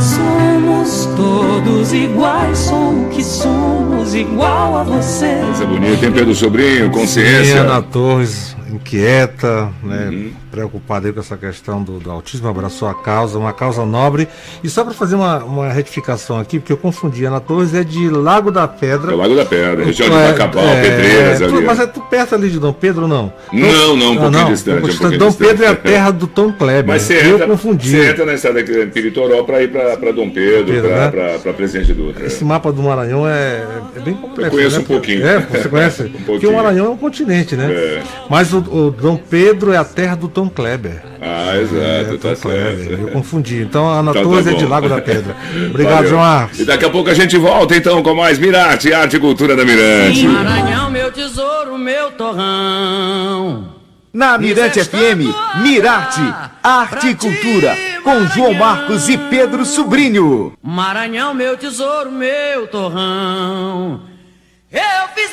Somos 0.00 1.06
todos 1.16 1.92
iguais, 1.92 2.56
sou 2.56 3.02
o 3.02 3.08
que 3.10 3.22
somos, 3.22 4.14
igual 4.14 4.78
a 4.78 4.82
você. 4.84 5.38
Coisa 5.44 5.66
bonita, 5.66 6.06
hein, 6.06 6.12
Pedro 6.12 6.34
Sobrinho? 6.34 6.90
Consciência. 6.90 7.60
Ana 7.60 7.82
Torres, 7.82 8.56
inquieta, 8.72 9.68
né, 9.82 10.08
Uhum. 10.10 10.32
preocupada 10.50 11.12
com 11.12 11.20
essa 11.20 11.36
questão 11.36 11.82
do, 11.82 11.98
do 11.98 12.10
autismo, 12.10 12.48
abraçou 12.48 12.88
a 12.88 12.94
causa, 12.94 13.38
uma 13.38 13.52
causa 13.52 13.84
nobre. 13.84 14.28
E 14.62 14.68
só 14.68 14.84
para 14.84 14.92
fazer 14.94 15.14
uma, 15.14 15.38
uma 15.44 15.68
retificação 15.72 16.38
aqui, 16.38 16.58
porque 16.58 16.72
eu 16.72 16.76
confundi, 16.76 17.24
Ana 17.24 17.40
Torres 17.40 17.74
é 17.74 17.84
de 17.84 18.08
Lago 18.08 18.50
da 18.50 18.66
Pedra. 18.66 19.12
É 19.12 19.16
Lago 19.16 19.34
da 19.36 19.44
Pedra, 19.44 19.84
região 19.84 20.08
de 20.08 20.14
É, 20.16 20.28
Bacabal, 20.32 20.64
é, 20.64 20.82
Pedreiras 20.82 21.38
tu-. 21.38 21.62
Mas 21.62 21.80
é 21.80 21.86
tu 21.86 22.00
perto 22.00 22.34
ali 22.34 22.50
de 22.50 22.58
Dom 22.58 22.72
Pedro, 22.72 23.06
não? 23.06 23.32
Não, 23.52 23.96
não, 23.96 24.12
um 24.12 24.18
Ah, 24.18 24.20
pouquinho 24.22 24.46
distante, 24.48 24.78
um 24.78 24.80
pouquinho 24.80 25.18
Dom 25.18 25.28
distante. 25.28 25.48
Pedro 25.48 25.64
é 25.64 25.68
a 25.68 25.76
terra 25.76 26.10
do 26.10 26.26
Tom 26.26 26.52
Kleber. 26.52 26.86
Mas 26.86 27.02
você 27.02 27.14
eu 27.20 27.34
entra, 27.34 27.46
confundi. 27.46 27.90
você 27.90 28.10
entra 28.10 28.26
na 28.26 28.34
estrada 28.34 28.62
de 28.62 28.86
Piritoró 28.86 29.42
para 29.44 29.62
ir 29.62 29.70
para 29.70 30.12
Dom 30.12 30.30
Pedro, 30.30 30.72
Pedro, 30.72 30.88
para 30.88 31.10
né? 31.10 31.38
pra, 31.42 31.52
Presidente 31.52 31.92
Dutra. 31.92 32.24
Esse 32.26 32.44
mapa 32.44 32.72
do 32.72 32.82
Maranhão 32.82 33.26
é, 33.26 33.64
é 33.96 34.00
é 34.00 34.00
bem 34.00 34.14
complexo. 34.14 34.46
Eu 34.46 34.50
conheço 34.50 34.76
né? 34.76 34.82
um 34.82 34.84
pouquinho. 34.86 35.26
É, 35.26 35.40
você 35.40 35.68
conhece? 35.68 36.02
Porque 36.10 36.24
pouquinho. 36.24 36.52
o 36.52 36.56
Maranhão 36.56 36.86
é 36.86 36.88
um 36.90 36.96
continente, 36.96 37.54
né? 37.56 37.70
É. 37.72 38.02
Mas 38.28 38.52
o, 38.52 38.59
o 38.68 38.90
Dom 38.90 39.16
Pedro 39.16 39.72
é 39.72 39.76
a 39.76 39.84
terra 39.84 40.14
do 40.14 40.28
Tom 40.28 40.48
Kleber. 40.48 41.02
Ah, 41.20 41.56
exato, 41.56 41.76
É, 41.80 42.04
tá 42.04 42.28
Tom 42.34 42.36
Kleber. 42.36 42.78
certo. 42.88 43.02
Eu 43.02 43.08
confundi. 43.08 43.62
Então 43.62 43.88
a 43.88 44.00
Ana 44.00 44.10
Então 44.10 44.42
tá 44.42 44.50
é 44.50 44.54
de. 44.54 44.66
Lago 44.66 44.88
da 44.88 45.00
Pedra. 45.00 45.36
Obrigado, 45.70 45.94
Valeu. 45.94 46.10
João 46.10 46.20
Marcos. 46.22 46.60
E 46.60 46.64
daqui 46.64 46.84
a 46.84 46.90
pouco 46.90 47.10
a 47.10 47.14
gente 47.14 47.36
volta 47.36 47.76
então 47.76 48.02
com 48.02 48.14
mais 48.14 48.38
Mirarte, 48.38 48.92
Arte 48.92 49.16
e 49.16 49.20
Cultura 49.20 49.54
da 49.56 49.64
Mirante. 49.64 50.26
Maranhão, 50.26 50.90
meu 50.90 51.10
tesouro, 51.12 51.78
meu 51.78 52.10
torrão. 52.12 53.80
Na 54.12 54.36
Mirante 54.36 54.82
FM, 54.82 55.32
Mirarte, 55.62 56.20
Arte 56.64 57.10
e 57.10 57.14
Cultura, 57.14 57.76
com 58.02 58.26
João 58.26 58.52
Marcos 58.54 59.08
e 59.08 59.16
Pedro 59.16 59.64
Sobrinho. 59.64 60.52
Maranhão, 60.60 61.32
meu 61.32 61.56
tesouro, 61.56 62.10
meu 62.10 62.66
torrão. 62.66 64.00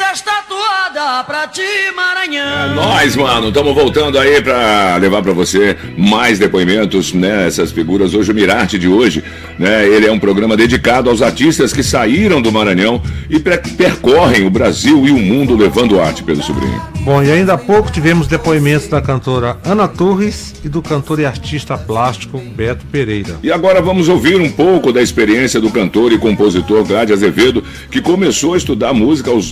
Eu 0.07 0.13
fiz 0.13 0.21
esta 0.21 0.41
toada 0.47 1.23
pra 1.25 1.47
ti, 1.47 1.61
Maranhão. 1.95 2.71
É 2.71 2.75
Nós, 2.75 3.15
mano, 3.15 3.49
estamos 3.49 3.73
voltando 3.73 4.17
aí 4.17 4.41
para 4.41 4.95
levar 4.97 5.21
para 5.21 5.33
você 5.33 5.75
mais 5.97 6.39
depoimentos, 6.39 7.13
né? 7.13 7.45
Essas 7.47 7.71
figuras. 7.71 8.13
Hoje, 8.13 8.31
o 8.31 8.35
Mirarte 8.35 8.79
de 8.79 8.87
hoje, 8.87 9.23
né? 9.59 9.85
Ele 9.87 10.07
é 10.07 10.11
um 10.11 10.19
programa 10.19 10.55
dedicado 10.55 11.09
aos 11.09 11.21
artistas 11.21 11.73
que 11.73 11.83
saíram 11.83 12.41
do 12.41 12.51
Maranhão 12.51 13.01
e 13.29 13.37
per- 13.39 13.61
percorrem 13.75 14.45
o 14.45 14.49
Brasil 14.49 15.05
e 15.05 15.11
o 15.11 15.17
mundo 15.17 15.55
levando 15.55 15.99
arte 15.99 16.23
pelo 16.23 16.41
sobrinho. 16.41 16.81
Bom, 17.01 17.23
e 17.23 17.31
ainda 17.31 17.53
há 17.53 17.57
pouco 17.57 17.91
tivemos 17.91 18.27
depoimentos 18.27 18.87
da 18.87 19.01
cantora 19.01 19.57
Ana 19.63 19.87
Torres 19.87 20.55
e 20.63 20.67
do 20.69 20.81
cantor 20.81 21.19
e 21.19 21.25
artista 21.25 21.77
plástico 21.77 22.37
Beto 22.37 22.85
Pereira. 22.91 23.37
E 23.43 23.49
agora 23.51 23.81
vamos 23.81 24.09
ouvir 24.09 24.35
um 24.41 24.51
pouco 24.51 24.91
da 24.91 25.01
experiência 25.01 25.59
do 25.61 25.69
cantor 25.69 26.11
e 26.11 26.17
compositor 26.17 26.83
Glad 26.83 27.11
Azevedo, 27.11 27.63
que 27.89 28.01
começou 28.01 28.53
a 28.53 28.57
estudar 28.57 28.93
música 28.93 29.31
aos 29.31 29.51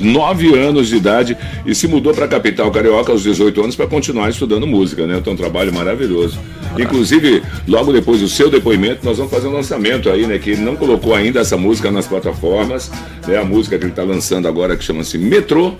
9 0.52 0.60
anos 0.60 0.88
de 0.88 0.96
idade 0.96 1.38
e 1.66 1.74
se 1.76 1.88
mudou 1.88 2.14
para 2.14 2.26
a 2.26 2.28
capital 2.28 2.70
carioca 2.72 3.12
aos 3.12 3.24
18 3.24 3.62
anos 3.62 3.76
para 3.76 3.88
continuar 3.88 4.30
estudando 4.30 4.66
música, 4.68 5.06
né? 5.08 5.18
Então, 5.18 5.34
um 5.34 5.36
trabalho 5.36 5.74
maravilhoso. 5.74 6.38
Inclusive, 6.78 7.42
logo 7.68 7.92
depois 7.94 8.22
do 8.22 8.28
seu 8.28 8.50
depoimento, 8.50 9.06
nós 9.06 9.18
vamos 9.18 9.32
fazer 9.32 9.48
um 9.48 9.54
lançamento 9.54 10.10
aí, 10.10 10.28
né? 10.28 10.38
Que 10.38 10.52
ele 10.52 10.62
não 10.62 10.76
colocou 10.76 11.14
ainda 11.16 11.40
essa 11.40 11.58
música 11.58 11.90
nas 11.92 12.06
plataformas, 12.08 12.92
né? 13.28 13.38
A 13.38 13.46
música 13.46 13.78
que 13.78 13.84
ele 13.86 13.92
está 13.92 14.04
lançando 14.04 14.48
agora, 14.48 14.76
que 14.76 14.84
chama-se 14.84 15.18
Metrô. 15.18 15.74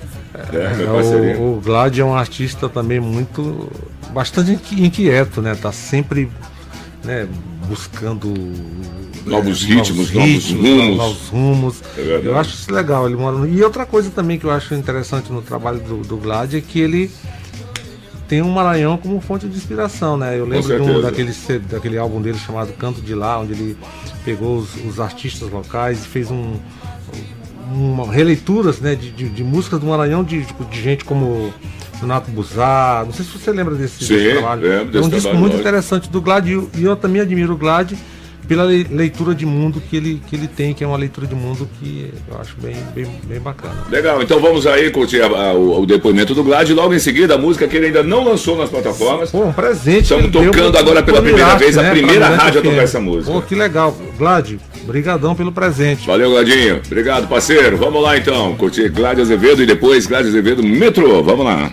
né? 0.52 0.76
É, 0.80 1.38
O, 1.40 1.58
o 1.58 1.62
Glad 1.64 1.98
é 2.00 2.04
um 2.04 2.16
artista 2.16 2.68
também 2.70 3.00
muito. 3.00 3.70
bastante 4.14 4.52
inqui- 4.52 4.84
inquieto, 4.84 5.42
né? 5.42 5.56
Tá 5.56 5.72
sempre 5.72 6.30
né, 7.04 7.28
buscando. 7.68 8.34
Novos 9.26 9.64
é, 9.64 9.66
ritmos, 9.68 10.12
novos 10.12 10.52
rumos. 10.52 10.98
novos 10.98 11.28
rumos. 11.30 11.82
É. 11.98 12.22
Eu 12.24 12.38
acho 12.38 12.52
isso 12.54 12.72
legal. 12.72 13.08
Ele 13.08 13.16
mora 13.16 13.38
no- 13.38 13.48
E 13.48 13.64
outra 13.64 13.86
coisa 13.86 14.10
também 14.12 14.38
que 14.38 14.46
eu 14.46 14.52
acho 14.52 14.74
interessante 14.76 15.32
no 15.32 15.42
trabalho 15.42 15.80
do, 15.80 15.98
do 16.02 16.18
Glad 16.18 16.54
é 16.54 16.62
que 16.62 16.80
ele 16.80 17.10
tem 18.28 18.42
um 18.42 18.52
Maranhão 18.52 18.98
como 18.98 19.20
fonte 19.22 19.48
de 19.48 19.56
inspiração, 19.58 20.16
né? 20.18 20.38
Eu 20.38 20.46
lembro 20.46 21.02
daquele, 21.02 21.32
daquele 21.70 21.98
álbum 21.98 22.22
dele 22.22 22.38
chamado 22.38 22.74
Canto 22.74 23.02
de 23.02 23.14
Lá, 23.16 23.40
onde 23.40 23.54
ele 23.54 23.78
pegou 24.24 24.58
os, 24.58 24.70
os 24.86 25.00
artistas 25.00 25.50
locais 25.50 26.04
e 26.04 26.08
fez 26.08 26.30
um, 26.32 26.54
uma 27.72 28.12
releituras 28.12 28.80
né, 28.80 28.96
de, 28.96 29.12
de, 29.12 29.30
de 29.30 29.44
músicas 29.44 29.80
do 29.80 29.86
Maranhão 29.88 30.24
de, 30.24 30.46
de 30.46 30.82
gente 30.82 31.04
como 31.06 31.54
Renato 32.02 32.30
Buzar. 32.32 33.06
Não 33.06 33.14
sei 33.14 33.26
se 33.26 33.32
você 33.38 33.52
lembra 33.52 33.76
desse, 33.76 34.04
Sim, 34.06 34.16
desse 34.16 34.32
trabalho. 34.34 34.62
lembro 34.62 34.78
é 34.98 35.02
um 35.02 35.10
desse 35.10 35.10
disco 35.10 35.30
muito 35.34 35.42
lógico. 35.54 35.60
interessante 35.62 36.10
do 36.10 36.22
Glad 36.22 36.48
e 36.48 36.84
eu- 36.84 36.96
também 36.96 37.22
admiro 37.22 37.54
o 37.54 37.58
Glad 37.58 37.94
pela 38.48 38.64
le- 38.64 38.86
leitura 38.92 39.34
de 39.34 39.44
mundo 39.44 39.82
que 39.82 39.98
ele, 39.98 40.22
que 40.28 40.36
ele 40.36 40.48
tem, 40.48 40.72
que 40.72 40.84
é 40.84 40.88
uma 40.88 40.98
leitura 40.98 41.26
de 41.26 41.34
mundo 41.34 41.68
que 41.80 42.14
eu 42.32 42.40
acho 42.40 42.56
bem, 42.62 42.76
bem, 42.94 43.08
bem 43.24 43.40
bacana. 43.40 43.74
Legal, 43.90 44.22
então 44.22 44.40
vamos 44.40 44.68
aí 44.68 44.92
curtir 44.92 45.20
a- 45.22 45.26
a- 45.26 45.54
o, 45.54 45.82
o 45.82 45.86
depoimento 45.88 46.36
do 46.36 46.44
Glad. 46.44 46.70
Logo 46.70 46.94
em 46.94 47.00
seguida, 47.00 47.34
a 47.34 47.38
música 47.40 47.68
que 47.68 47.76
ele 47.76 47.88
ainda 47.88 48.04
não 48.04 48.24
lançou 48.24 48.56
nas 48.56 48.70
plataformas. 48.70 49.32
Pô, 49.32 49.46
um 49.46 49.52
presente. 49.52 50.04
Estamos 50.04 50.30
deu 50.30 50.44
tocando 50.52 50.70
pro- 50.74 50.80
agora 50.80 51.02
pela 51.02 51.22
primeira 51.24 51.44
Mirarte, 51.44 51.64
vez, 51.64 51.76
a 51.78 51.82
né, 51.82 51.88
pra 51.90 51.98
primeira 51.98 52.26
Mirante 52.26 52.44
rádio 52.44 52.60
a 52.60 52.64
tocar 52.64 52.84
essa 52.84 53.00
música. 53.02 53.32
Pô, 53.34 53.42
que 53.42 53.56
legal. 53.56 53.98
Glad, 54.16 54.52
brigadão 54.86 55.34
pelo 55.34 55.52
presente. 55.52 56.06
Valeu, 56.06 56.30
Gladinho. 56.30 56.82
Obrigado, 56.86 57.28
parceiro. 57.28 57.78
Vamos 57.78 58.04
lá 58.04 58.16
então, 58.16 58.56
curtir 58.58 58.90
Glad 58.90 59.20
Azevedo 59.20 59.64
e 59.64 59.66
depois 59.66 60.06
Glad 60.06 60.28
Azevedo 60.28 60.62
Metrô. 60.62 61.24
Vamos 61.24 61.44
lá. 61.46 61.72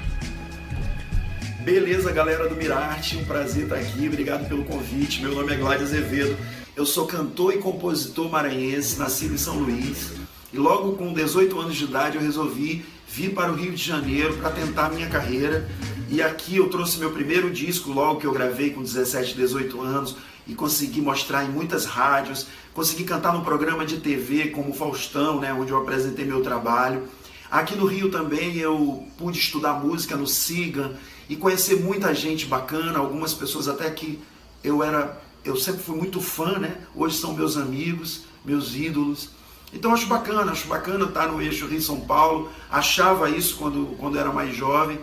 Beleza, 1.64 2.11
galera 2.11 2.48
do 2.48 2.57
Mirarte, 2.57 3.16
um 3.16 3.25
prazer 3.25 3.64
estar 3.64 3.77
aqui, 3.77 4.09
obrigado 4.09 4.48
pelo 4.48 4.64
convite. 4.64 5.22
Meu 5.22 5.33
nome 5.33 5.53
é 5.53 5.57
Gládio 5.57 5.85
Azevedo, 5.85 6.37
eu 6.75 6.85
sou 6.85 7.07
cantor 7.07 7.55
e 7.55 7.59
compositor 7.59 8.29
maranhense, 8.29 8.98
nascido 8.98 9.35
em 9.35 9.38
São 9.38 9.61
Luís. 9.61 10.11
E 10.53 10.57
logo 10.57 10.94
com 10.94 11.12
18 11.12 11.61
anos 11.61 11.77
de 11.77 11.85
idade 11.85 12.16
eu 12.16 12.22
resolvi 12.22 12.85
vir 13.07 13.33
para 13.33 13.53
o 13.53 13.55
Rio 13.55 13.70
de 13.70 13.83
Janeiro 13.83 14.35
para 14.38 14.51
tentar 14.51 14.90
minha 14.90 15.09
carreira. 15.09 15.68
E 16.11 16.20
aqui 16.20 16.57
eu 16.57 16.68
trouxe 16.68 16.98
meu 16.98 17.12
primeiro 17.12 17.48
disco, 17.48 17.92
logo 17.92 18.18
que 18.18 18.27
eu 18.27 18.33
gravei 18.33 18.70
com 18.70 18.83
17, 18.83 19.37
18 19.37 19.81
anos, 19.81 20.16
e 20.48 20.57
consegui 20.57 21.01
mostrar 21.01 21.44
em 21.44 21.48
muitas 21.48 21.85
rádios, 21.85 22.48
consegui 22.75 23.05
cantar 23.05 23.33
num 23.33 23.44
programa 23.44 23.87
de 23.87 23.98
TV 23.98 24.48
como 24.48 24.75
Faustão, 24.75 25.38
né, 25.38 25.53
onde 25.53 25.70
eu 25.70 25.79
apresentei 25.79 26.25
meu 26.25 26.42
trabalho. 26.42 27.05
Aqui 27.48 27.77
no 27.77 27.87
Rio 27.87 28.11
também 28.11 28.57
eu 28.57 29.07
pude 29.16 29.38
estudar 29.38 29.75
música 29.75 30.16
no 30.16 30.27
SIGA 30.27 30.98
e 31.28 31.37
conhecer 31.37 31.80
muita 31.80 32.14
gente 32.14 32.46
bacana, 32.46 32.98
algumas 32.98 33.32
pessoas 33.32 33.68
até 33.68 33.90
que 33.90 34.18
eu 34.62 34.82
era, 34.82 35.20
eu 35.44 35.56
sempre 35.56 35.82
fui 35.82 35.96
muito 35.96 36.20
fã, 36.20 36.58
né? 36.58 36.76
Hoje 36.94 37.16
são 37.16 37.35
meus 37.35 37.56
amigos, 37.56 38.24
meus 38.44 38.74
ídolos. 38.74 39.30
Então 39.72 39.92
acho 39.92 40.06
bacana, 40.06 40.52
acho 40.52 40.68
bacana 40.68 41.06
estar 41.06 41.28
no 41.28 41.40
eixo 41.40 41.66
Rio 41.66 41.80
São 41.80 42.00
Paulo. 42.00 42.50
Achava 42.70 43.30
isso 43.30 43.56
quando 43.56 43.96
quando 43.98 44.18
era 44.18 44.32
mais 44.32 44.54
jovem. 44.54 44.98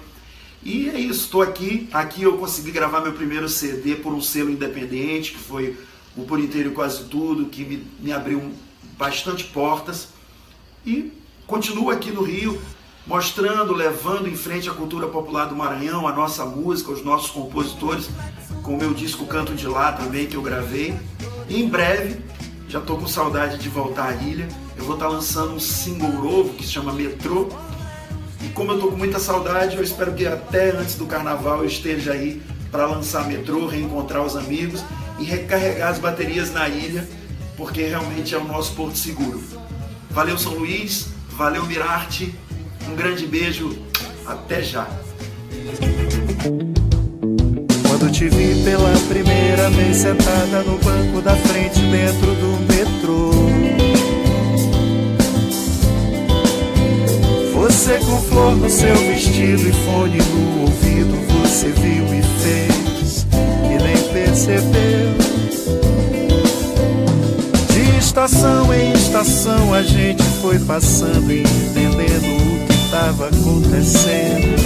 E 0.62 0.89
é 0.89 0.99
isso, 0.99 1.25
estou 1.25 1.41
aqui. 1.41 1.89
Aqui 1.91 2.23
eu 2.23 2.38
consegui 2.38 2.71
gravar 2.71 3.01
meu 3.01 3.13
primeiro 3.13 3.47
CD 3.47 3.95
por 3.95 4.13
um 4.13 4.21
selo 4.21 4.49
independente, 4.49 5.32
que 5.32 5.39
foi 5.39 5.77
o 6.15 6.23
Por 6.23 6.39
Inteiro 6.39 6.71
Quase 6.71 7.05
Tudo, 7.05 7.45
que 7.45 7.63
me, 7.63 7.88
me 7.99 8.12
abriu 8.12 8.51
bastante 8.97 9.45
portas. 9.45 10.10
E 10.86 11.12
continuo 11.47 11.89
aqui 11.89 12.12
no 12.12 12.21
Rio, 12.21 12.62
mostrando, 13.10 13.74
levando 13.74 14.30
em 14.30 14.36
frente 14.36 14.69
a 14.69 14.74
cultura 14.74 15.08
popular 15.08 15.45
do 15.45 15.56
Maranhão, 15.56 16.08
a 16.08 16.13
nossa 16.13 16.45
música, 16.45 16.91
os 16.91 17.04
nossos 17.04 17.32
compositores, 17.32 18.08
com 18.62 18.76
o 18.76 18.78
meu 18.78 18.93
disco 18.93 19.26
Canto 19.26 19.56
de 19.56 19.65
Lá 19.65 19.91
também, 19.91 20.28
que 20.28 20.36
eu 20.36 20.43
gravei. 20.43 20.95
E 21.50 21.60
em 21.60 21.67
breve, 21.67 22.22
já 22.67 22.78
estou 22.78 23.00
com 23.00 23.08
saudade 23.08 23.58
de 23.58 23.67
voltar 23.67 24.10
à 24.10 24.13
ilha, 24.13 24.48
eu 24.78 24.84
vou 24.84 24.93
estar 24.93 25.08
lançando 25.08 25.56
um 25.56 25.60
single 25.60 26.12
novo 26.12 26.54
que 26.54 26.63
se 26.63 26.72
chama 26.72 26.93
Metrô. 26.93 27.50
E 28.43 28.50
como 28.50 28.74
eu 28.74 28.76
estou 28.76 28.91
com 28.91 28.98
muita 28.98 29.17
saudade, 29.17 29.76
eu 29.76 29.84
espero 29.84 30.13
que 30.13 30.28
até 30.28 30.69
antes 30.69 30.93
do 30.93 31.08
carnaval 31.08 31.62
eu 31.62 31.65
esteja 31.65 32.12
aí 32.12 32.39
para 32.69 32.86
lançar 32.86 33.28
Metrô, 33.28 33.65
reencontrar 33.65 34.24
os 34.24 34.36
amigos 34.36 34.86
e 35.17 35.24
recarregar 35.24 35.89
as 35.89 35.98
baterias 35.98 36.54
na 36.54 36.69
ilha, 36.69 37.10
porque 37.58 37.82
realmente 37.82 38.36
é 38.36 38.38
o 38.38 38.45
nosso 38.45 38.76
porto 38.76 39.00
seguro. 39.00 39.41
Valeu 40.12 40.38
São 40.38 40.54
Luís, 40.54 41.08
valeu 41.32 41.65
Mirarte, 41.65 42.36
um 42.89 42.95
grande 42.95 43.28
beijo, 43.28 43.78
até 44.25 44.62
já. 44.62 44.88
Quando 47.88 48.12
te 48.12 48.28
vi 48.30 48.63
pela 48.63 48.91
primeira 49.08 49.69
vez 49.71 49.97
sentada 49.97 50.63
no 50.63 50.78
banco 50.80 51.21
da 51.21 51.36
frente 51.36 51.80
dentro 51.80 52.34
do 52.36 52.60
metrô. 52.67 53.30
Você 57.54 57.99
com 57.99 58.21
flor 58.23 58.56
no 58.56 58.69
seu 58.69 58.95
vestido 58.95 59.67
e 59.67 59.71
fone 59.71 60.17
no 60.17 60.62
ouvido, 60.62 61.15
você 61.41 61.67
viu 61.69 62.06
e 62.06 62.23
fez 62.41 63.28
e 63.65 63.84
nem 63.84 64.13
percebeu. 64.13 65.17
De 67.67 67.99
estação 67.99 68.73
em 68.73 68.93
estação 68.93 69.73
a 69.73 69.84
gente 69.84 70.23
foi 70.41 70.58
passando 70.60 71.32
e 71.32 71.43
estava 72.99 73.27
acontecendo. 73.27 74.59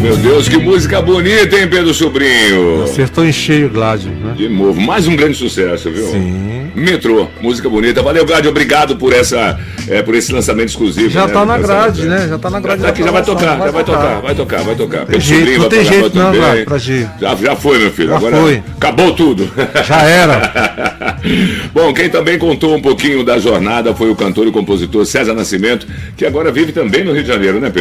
Meu 0.00 0.16
Deus, 0.16 0.48
que 0.48 0.56
música 0.56 1.02
bonita, 1.02 1.58
hein, 1.58 1.68
Pedro 1.68 1.92
Sobrinho? 1.92 2.84
Acertou 2.84 3.24
em 3.26 3.32
cheio, 3.32 3.68
Gládio, 3.68 4.10
né? 4.10 4.34
De 4.36 4.48
novo, 4.48 4.80
mais 4.80 5.06
um 5.08 5.16
grande 5.16 5.36
sucesso, 5.36 5.90
viu? 5.90 6.06
Sim. 6.06 6.70
Metrô, 6.74 7.26
música 7.40 7.68
bonita. 7.68 8.02
Valeu, 8.02 8.24
Gládio, 8.24 8.50
obrigado 8.50 8.96
por, 8.96 9.12
essa, 9.12 9.58
é, 9.88 10.02
por 10.02 10.14
esse 10.14 10.32
lançamento 10.32 10.68
exclusivo. 10.68 11.10
Já 11.10 11.26
né, 11.26 11.32
tá 11.32 11.44
na 11.44 11.58
grade, 11.58 12.02
matéria. 12.02 12.24
né? 12.24 12.28
Já 12.28 12.38
tá 12.38 12.50
na 12.50 12.60
grade 12.60 12.80
Já, 12.80 12.86
tá 12.86 12.92
aqui, 12.92 13.02
já 13.02 13.10
vai 13.10 13.22
programação, 13.22 13.34
tocar, 13.34 13.58
vai 13.58 13.66
já 13.66 13.72
vai 13.72 13.84
tocar. 13.84 13.98
tocar, 14.00 14.20
vai 14.20 14.34
tocar, 14.34 14.62
vai 14.62 14.74
tocar. 14.74 15.06
Tem 15.06 15.20
jeito, 15.20 15.60
não 15.60 15.68
tem 15.68 15.84
jeito 15.84 16.18
não, 16.18 16.32
Gládio, 16.32 16.64
pra 16.64 16.78
G. 16.78 17.06
Já, 17.20 17.34
já 17.34 17.56
foi, 17.56 17.78
meu 17.78 17.90
filho. 17.90 18.08
Já 18.10 18.16
Agora 18.16 18.36
foi. 18.36 18.62
acabou 18.76 19.12
tudo. 19.12 19.50
Já 19.84 20.02
era. 20.02 21.18
Bom, 21.74 21.92
quem 21.92 22.08
também 22.08 22.38
contou 22.38 22.74
um 22.74 22.80
pouquinho 22.80 23.24
da 23.24 23.38
jornada 23.38 23.94
foi 23.94 24.10
o 24.10 24.16
cantor 24.16 24.46
e 24.46 24.52
compositor 24.52 25.04
César 25.04 25.34
Nascimento, 25.34 25.86
que 26.16 26.24
agora 26.24 26.50
vive 26.52 26.72
também 26.72 27.04
no 27.04 27.12
Rio 27.12 27.22
de 27.22 27.28
Janeiro, 27.28 27.60
né, 27.60 27.70
Pedro? 27.70 27.79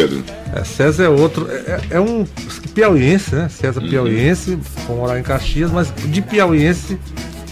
É, 0.56 0.64
César 0.64 1.04
é 1.04 1.10
outro, 1.10 1.48
é, 1.50 1.80
é 1.92 2.00
um 2.00 2.26
piauiense, 2.74 3.36
né? 3.36 3.50
César 3.50 3.82
Uhum. 3.82 3.90
piauiense, 3.90 4.58
foi 4.86 4.96
morar 4.96 5.20
em 5.20 5.24
Caxias, 5.24 5.72
mas 5.72 5.94
de 5.96 6.22
piauiense 6.22 6.98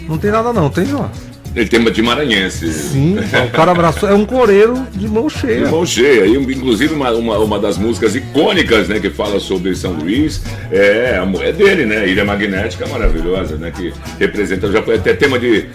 não 0.07 0.17
tem 0.17 0.31
nada 0.31 0.53
não, 0.53 0.69
tem 0.69 0.85
João? 0.85 1.09
Ele 1.57 1.67
tem 1.67 1.83
de 1.91 2.01
maranhense. 2.03 2.71
Sim, 2.71 3.17
o 3.47 3.51
cara 3.51 3.71
abraçou. 3.71 4.07
É 4.07 4.13
um 4.13 4.25
coreiro 4.25 4.75
de 4.93 5.07
mão 5.07 5.27
cheia. 5.27 5.65
De 5.65 5.71
mão 5.71 5.83
cheia. 5.85 6.27
E, 6.27 6.35
inclusive, 6.35 6.93
uma, 6.93 7.09
uma, 7.11 7.39
uma, 7.39 7.59
das 7.59 7.79
músicas 7.79 8.15
icônicas, 8.15 8.87
né, 8.87 8.99
que 8.99 9.09
fala 9.09 9.39
sobre 9.39 9.73
São 9.75 9.93
Luís, 9.93 10.43
é 10.71 11.17
a 11.17 11.25
mulher 11.25 11.53
dele, 11.53 11.85
né? 11.85 12.07
Ilha 12.07 12.23
Magnética 12.23 12.85
maravilhosa, 12.87 13.55
né? 13.55 13.71
Que 13.75 13.91
representa, 14.19 14.71
já 14.71 14.83
foi 14.83 14.95
até 14.95 15.13
tema 15.15 15.39
de. 15.39 15.65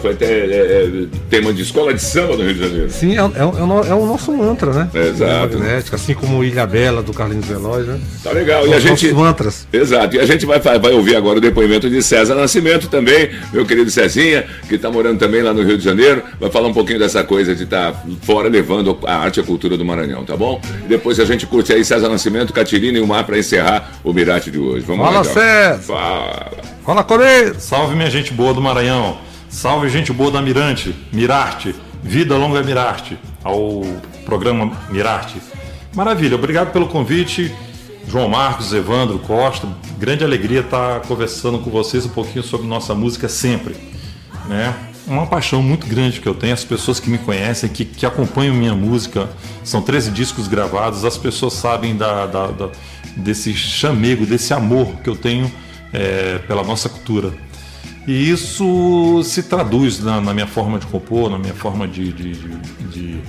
Foi 0.00 0.12
até 0.12 0.24
é, 0.24 0.86
é, 0.86 1.06
tema 1.28 1.52
de 1.52 1.62
escola 1.62 1.92
de 1.92 2.00
samba 2.00 2.36
no 2.36 2.44
Rio 2.44 2.54
de 2.54 2.60
Janeiro. 2.60 2.90
Sim, 2.90 3.12
é, 3.12 3.20
é, 3.20 3.40
é, 3.40 3.44
o, 3.44 3.84
é 3.84 3.94
o 3.94 4.06
nosso 4.06 4.32
mantra, 4.32 4.72
né? 4.72 4.90
Exato. 4.94 5.58
Magnética, 5.58 5.96
assim 5.96 6.14
como 6.14 6.42
Ilha 6.42 6.66
Bela 6.66 7.02
do 7.02 7.12
Carlinhos 7.12 7.46
Veloz, 7.46 7.86
né? 7.86 8.00
Tá 8.22 8.32
legal. 8.32 8.66
E 8.66 8.72
a 8.72 8.80
gente. 8.80 9.12
mantras. 9.12 9.66
Exato. 9.70 10.16
E 10.16 10.20
a 10.20 10.26
gente 10.26 10.46
vai, 10.46 10.58
vai 10.58 10.92
ouvir 10.92 11.16
agora 11.16 11.38
o 11.38 11.40
depoimento 11.40 11.90
de 11.90 12.02
César 12.02 12.34
Nascimento 12.34 12.88
também, 12.88 13.30
meu 13.52 13.66
querido 13.66 13.90
Cezinha, 13.90 14.46
que 14.68 14.76
está 14.76 14.90
morando 14.90 15.18
também 15.18 15.42
lá 15.42 15.52
no 15.52 15.62
Rio 15.62 15.76
de 15.76 15.84
Janeiro, 15.84 16.22
vai 16.40 16.50
falar 16.50 16.68
um 16.68 16.74
pouquinho 16.74 16.98
dessa 16.98 17.22
coisa 17.22 17.54
de 17.54 17.64
estar 17.64 17.92
tá 17.92 18.02
fora 18.22 18.48
levando 18.48 18.98
a 19.04 19.16
arte 19.16 19.38
e 19.38 19.40
a 19.40 19.44
cultura 19.44 19.76
do 19.76 19.84
Maranhão, 19.84 20.24
tá 20.24 20.36
bom? 20.36 20.60
E 20.84 20.88
depois 20.88 21.20
a 21.20 21.24
gente 21.24 21.46
curte 21.46 21.72
aí 21.72 21.84
César 21.84 22.08
Nascimento, 22.08 22.52
Catirina 22.52 22.98
e 22.98 23.00
o 23.00 23.06
Mar 23.06 23.24
para 23.24 23.38
encerrar 23.38 23.92
o 24.02 24.12
Mirate 24.12 24.50
de 24.50 24.58
hoje. 24.58 24.84
Vamos 24.86 25.04
Fala, 25.04 25.20
lá, 25.20 25.20
então. 25.20 25.34
César! 25.34 25.78
Fala! 25.82 26.52
Fala, 26.84 27.04
Coreia! 27.04 27.54
Salve, 27.58 27.94
minha 27.94 28.10
gente 28.10 28.32
boa 28.32 28.54
do 28.54 28.60
Maranhão! 28.60 29.18
Salve, 29.54 29.88
gente 29.88 30.12
boa 30.12 30.32
da 30.32 30.42
Mirante, 30.42 30.92
Mirarte, 31.12 31.76
Vida 32.02 32.36
Longa 32.36 32.60
Mirarte, 32.60 33.16
ao 33.42 33.82
programa 34.24 34.76
Mirarte. 34.90 35.40
Maravilha, 35.94 36.34
obrigado 36.34 36.72
pelo 36.72 36.88
convite. 36.88 37.54
João 38.08 38.28
Marcos, 38.28 38.72
Evandro 38.72 39.16
Costa, 39.20 39.68
grande 39.96 40.24
alegria 40.24 40.58
estar 40.58 41.02
conversando 41.02 41.60
com 41.60 41.70
vocês 41.70 42.04
um 42.04 42.08
pouquinho 42.08 42.42
sobre 42.42 42.66
nossa 42.66 42.96
música 42.96 43.28
sempre. 43.28 43.76
Né? 44.46 44.74
Uma 45.06 45.24
paixão 45.24 45.62
muito 45.62 45.86
grande 45.86 46.20
que 46.20 46.28
eu 46.28 46.34
tenho, 46.34 46.52
as 46.52 46.64
pessoas 46.64 46.98
que 46.98 47.08
me 47.08 47.18
conhecem, 47.18 47.70
que, 47.70 47.84
que 47.84 48.04
acompanham 48.04 48.56
minha 48.56 48.74
música, 48.74 49.30
são 49.62 49.80
13 49.80 50.10
discos 50.10 50.48
gravados, 50.48 51.04
as 51.04 51.16
pessoas 51.16 51.52
sabem 51.52 51.96
da, 51.96 52.26
da, 52.26 52.48
da 52.48 52.70
desse 53.16 53.54
chamego, 53.54 54.26
desse 54.26 54.52
amor 54.52 54.88
que 54.96 55.08
eu 55.08 55.14
tenho 55.14 55.50
é, 55.92 56.38
pela 56.40 56.64
nossa 56.64 56.88
cultura. 56.88 57.32
E 58.06 58.30
isso 58.30 59.22
se 59.24 59.44
traduz 59.44 60.00
na, 60.00 60.20
na, 60.20 60.34
minha 60.34 60.46
forma 60.46 60.78
de 60.78 60.86
compor, 60.86 61.30
na 61.30 61.38
minha 61.38 61.54
forma 61.54 61.88
de. 61.88 62.12
de, 62.12 62.32
de, 62.32 62.58
de 62.90 63.22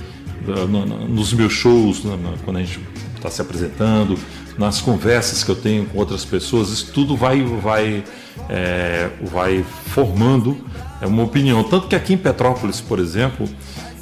nos 1.08 1.32
meus 1.32 1.52
shows, 1.52 2.02
quando 2.44 2.58
a 2.58 2.60
gente 2.60 2.78
está 3.16 3.28
se 3.28 3.42
apresentando, 3.42 4.16
nas 4.56 4.80
conversas 4.80 5.42
que 5.42 5.50
eu 5.50 5.56
tenho 5.56 5.86
com 5.86 5.98
outras 5.98 6.24
pessoas, 6.24 6.68
isso 6.68 6.92
tudo 6.92 7.16
vai, 7.16 7.42
vai, 7.42 8.04
é, 8.48 9.10
vai 9.22 9.64
formando 9.86 10.56
é 11.00 11.06
uma 11.06 11.22
opinião. 11.22 11.62
Tanto 11.64 11.88
que 11.88 11.96
aqui 11.96 12.14
em 12.14 12.18
Petrópolis, 12.18 12.80
por 12.80 12.98
exemplo, 12.98 13.48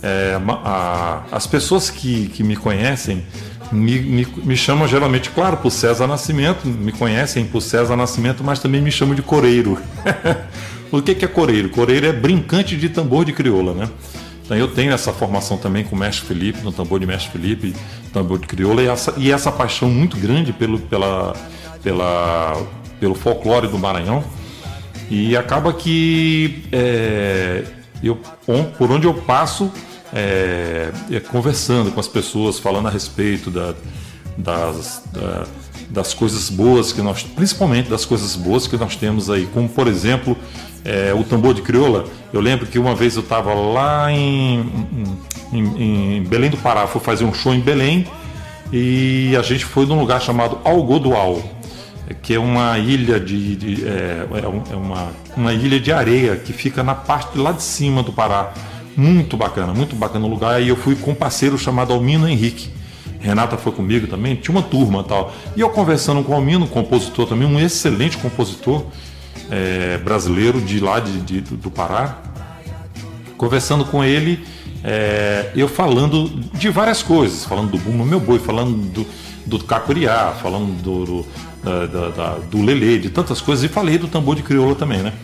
é, 0.03 0.39
a, 0.65 1.25
as 1.33 1.47
pessoas 1.47 1.91
que, 1.91 2.29
que 2.29 2.43
me 2.43 2.57
conhecem 2.57 3.25
me, 3.75 4.01
me, 4.01 4.27
me 4.45 4.57
chamam 4.57 4.87
geralmente, 4.87 5.31
claro, 5.31 5.57
por 5.57 5.71
César 5.71 6.07
Nascimento, 6.07 6.67
me 6.67 6.93
conhecem 6.93 7.45
por 7.45 7.61
César 7.61 7.97
Nascimento, 7.97 8.45
mas 8.45 8.61
também 8.61 8.81
me 8.81 8.91
chamam 8.91 9.15
de 9.15 9.23
coreiro. 9.23 9.79
o 10.91 11.03
que, 11.03 11.15
que 11.15 11.25
é 11.25 11.29
coreiro? 11.29 11.69
Coreiro 11.71 12.07
é 12.07 12.13
brincante 12.13 12.77
de 12.77 12.89
tambor 12.89 13.25
de 13.25 13.33
crioula, 13.33 13.75
né? 13.75 13.89
Então 14.45 14.57
eu 14.57 14.69
tenho 14.69 14.93
essa 14.93 15.13
formação 15.13 15.57
também 15.57 15.85
com 15.85 15.97
o 15.97 15.99
mestre 15.99 16.27
Felipe, 16.27 16.61
no 16.63 16.71
tambor 16.71 17.01
de 17.01 17.07
mestre 17.07 17.33
Felipe, 17.33 17.75
tambor 18.13 18.39
de 18.39 18.47
crioula, 18.47 18.83
e 18.83 18.87
essa, 18.87 19.15
e 19.17 19.33
essa 19.33 19.51
paixão 19.51 19.89
muito 19.89 20.17
grande 20.19 20.53
pelo, 20.53 20.79
pela, 20.79 21.35
pela, 21.83 22.63
pelo 23.01 23.15
folclore 23.15 23.69
do 23.69 23.79
Maranhão. 23.79 24.23
E 25.11 25.37
acaba 25.37 25.73
que 25.73 26.65
é, 26.71 27.65
eu, 28.03 28.19
por 28.79 28.91
onde 28.91 29.07
eu 29.07 29.15
passo, 29.15 29.71
é, 30.15 30.93
é, 31.11 31.21
conversando 31.21 31.91
com 31.91 31.99
as 31.99 32.07
pessoas, 32.07 32.61
falando 32.61 32.87
a 32.87 32.91
respeito 32.91 33.51
da, 33.51 33.75
das, 34.39 35.03
da, 35.13 35.45
das 35.91 36.15
coisas 36.15 36.49
boas 36.49 36.93
que 36.93 37.03
nós, 37.03 37.25
principalmente 37.25 37.91
das 37.91 38.05
coisas 38.05 38.37
boas 38.37 38.69
que 38.69 38.77
nós 38.77 38.95
temos 38.95 39.29
aí, 39.29 39.47
como 39.53 39.69
por 39.69 39.89
exemplo 39.89 40.37
é, 40.85 41.13
o 41.13 41.25
tambor 41.25 41.53
de 41.53 41.63
crioula. 41.63 42.05
Eu 42.33 42.41
lembro 42.41 42.65
que 42.65 42.79
uma 42.79 42.95
vez 42.95 43.17
eu 43.17 43.23
estava 43.23 43.53
lá 43.55 44.13
em, 44.13 44.61
em, 45.53 46.19
em, 46.19 46.23
Belém 46.23 46.49
do 46.51 46.59
Pará, 46.59 46.87
fui 46.87 47.01
fazer 47.01 47.25
um 47.25 47.35
show 47.35 47.53
em 47.53 47.61
Belém 47.61 48.07
e 48.73 49.35
a 49.37 49.43
gente 49.43 49.65
foi 49.65 49.85
num 49.85 49.99
lugar 49.99 50.23
chamado 50.23 50.59
Algodual, 50.63 51.43
que 52.23 52.35
é 52.35 52.39
uma 52.39 52.79
ilha 52.79 53.19
de, 53.19 53.57
de 53.57 53.85
é, 53.85 54.27
é, 54.33 54.73
é 54.73 54.77
uma, 54.77 55.09
uma 55.37 55.53
ilha 55.53 55.81
de 55.81 55.91
areia 55.91 56.37
que 56.37 56.53
fica 56.53 56.85
na 56.85 56.95
parte 56.95 57.37
lá 57.37 57.51
de 57.51 57.65
cima 57.65 58.01
do 58.01 58.13
Pará. 58.13 58.53
Muito 58.97 59.37
bacana, 59.37 59.75
muito 59.75 59.97
bacana 59.97 60.27
o 60.27 60.29
lugar. 60.29 60.63
E 60.63 60.69
eu 60.69 60.77
fui 60.77 60.95
com 60.95 61.13
um 61.13 61.15
parceiro 61.15 61.59
chamado 61.59 61.93
Almino 61.93 62.29
Henrique. 62.29 62.71
Renata 63.21 63.57
foi 63.57 63.73
comigo 63.73 64.07
também, 64.07 64.37
tinha 64.37 64.55
uma 64.55 64.63
turma 64.63 65.03
tal. 65.03 65.33
E 65.57 65.61
eu 65.61 65.71
conversando 65.71 66.23
com 66.23 66.33
o 66.33 66.35
Almino, 66.35 66.67
compositor 66.67 67.27
também, 67.27 67.49
um 67.49 67.59
excelente 67.59 68.19
compositor 68.19 68.85
é, 69.51 69.97
brasileiro 69.99 70.61
de 70.61 70.79
lá 70.79 71.01
de, 71.01 71.21
de, 71.21 71.41
do 71.41 71.71
Pará, 71.71 72.19
conversando 73.39 73.85
com 73.87 74.05
ele, 74.05 74.45
é, 74.83 75.51
eu 75.57 75.67
falando 75.67 76.29
de 76.53 76.69
várias 76.69 77.03
coisas, 77.03 77.47
falando 77.47 77.71
do 77.71 77.79
Bumba 77.79 78.05
Meu 78.05 78.21
Boi, 78.21 78.39
falando 78.39 78.77
do, 78.91 79.07
do 79.47 79.59
Cacuriá, 79.65 80.35
falando 80.43 80.83
do, 80.83 81.05
do, 81.05 81.27
da, 81.65 82.09
da, 82.11 82.39
do 82.51 82.61
Lelê, 82.61 82.99
de 82.99 83.09
tantas 83.09 83.41
coisas, 83.41 83.65
e 83.65 83.69
falei 83.69 83.97
do 83.97 84.07
tambor 84.07 84.37
de 84.37 84.43
crioula 84.43 84.75
também, 84.75 85.03
né? 85.03 85.15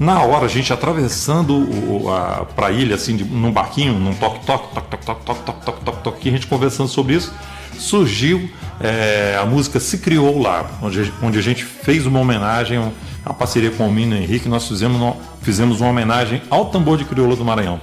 Na 0.00 0.22
hora, 0.22 0.46
a 0.46 0.48
gente 0.48 0.72
atravessando 0.72 1.54
o, 1.54 2.08
a, 2.08 2.70
ilha, 2.70 2.94
assim, 2.94 3.16
de, 3.16 3.22
num 3.22 3.52
barquinho, 3.52 3.98
num 3.98 4.14
toque-toque, 4.14 4.74
toque-toque, 4.74 5.04
toque-toque, 5.04 5.44
toque-toque, 5.44 5.84
toque-toque, 5.84 6.28
a 6.30 6.32
gente 6.32 6.46
conversando 6.46 6.88
sobre 6.88 7.16
isso, 7.16 7.34
surgiu 7.78 8.50
é, 8.80 9.38
a 9.38 9.44
música 9.44 9.78
Se 9.78 9.98
Criou 9.98 10.40
Lá, 10.40 10.70
onde, 10.80 11.12
onde 11.22 11.38
a 11.38 11.42
gente 11.42 11.64
fez 11.64 12.06
uma 12.06 12.18
homenagem 12.18 12.80
a 13.24 13.34
parceria 13.34 13.70
com 13.70 13.86
o 13.86 13.92
Mino 13.92 14.16
Henrique, 14.16 14.48
nós 14.48 14.66
fizemos, 14.66 15.14
fizemos 15.42 15.80
uma 15.80 15.90
homenagem 15.90 16.40
ao 16.48 16.66
tambor 16.66 16.96
de 16.96 17.04
crioula 17.04 17.36
do 17.36 17.44
Maranhão. 17.44 17.78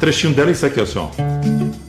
Trechinho 0.00 0.34
dela 0.34 0.48
é 0.48 0.52
isso 0.52 0.66
aqui, 0.66 0.80
ó. 0.80 0.86
Criou 0.86 1.79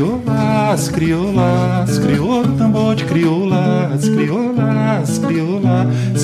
lá, 0.00 0.76
se 1.86 2.00
criou 2.00 2.42
tambor 2.58 2.94
de 2.94 3.04
criou 3.04 3.46
lá, 3.46 3.96
se 3.96 4.10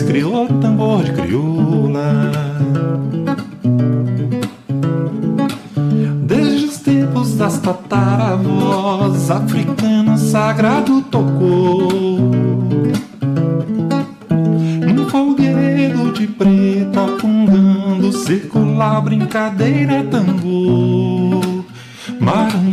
criou 0.05 0.47
tambor 0.61 1.05
de 1.05 1.13
crioula. 1.13 2.33
Desde 6.23 6.65
os 6.67 6.79
tempos 6.79 7.37
das 7.37 7.59
tataravós, 7.59 9.31
africano 9.31 10.19
sagrado 10.19 11.03
tocou. 11.03 11.89
Num 14.95 15.09
folguedo 15.09 16.13
de 16.13 16.27
preta, 16.27 17.07
fungando, 17.21 18.13
circular, 18.13 19.01
brincadeira, 19.01 20.03
tambor. 20.05 21.61
Maranhão, 22.19 22.70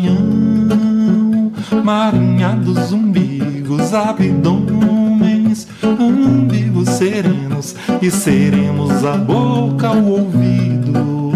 marinha 1.88 2.50
dos 2.50 2.92
umbigos, 2.92 3.94
abdômenes, 3.94 5.70
umbigos 5.82 6.90
serenos, 6.90 7.78
e 8.02 8.12
seremos 8.12 9.06
a 9.06 9.16
boca, 9.16 9.94
o 9.94 10.10
ouvido 10.20 11.32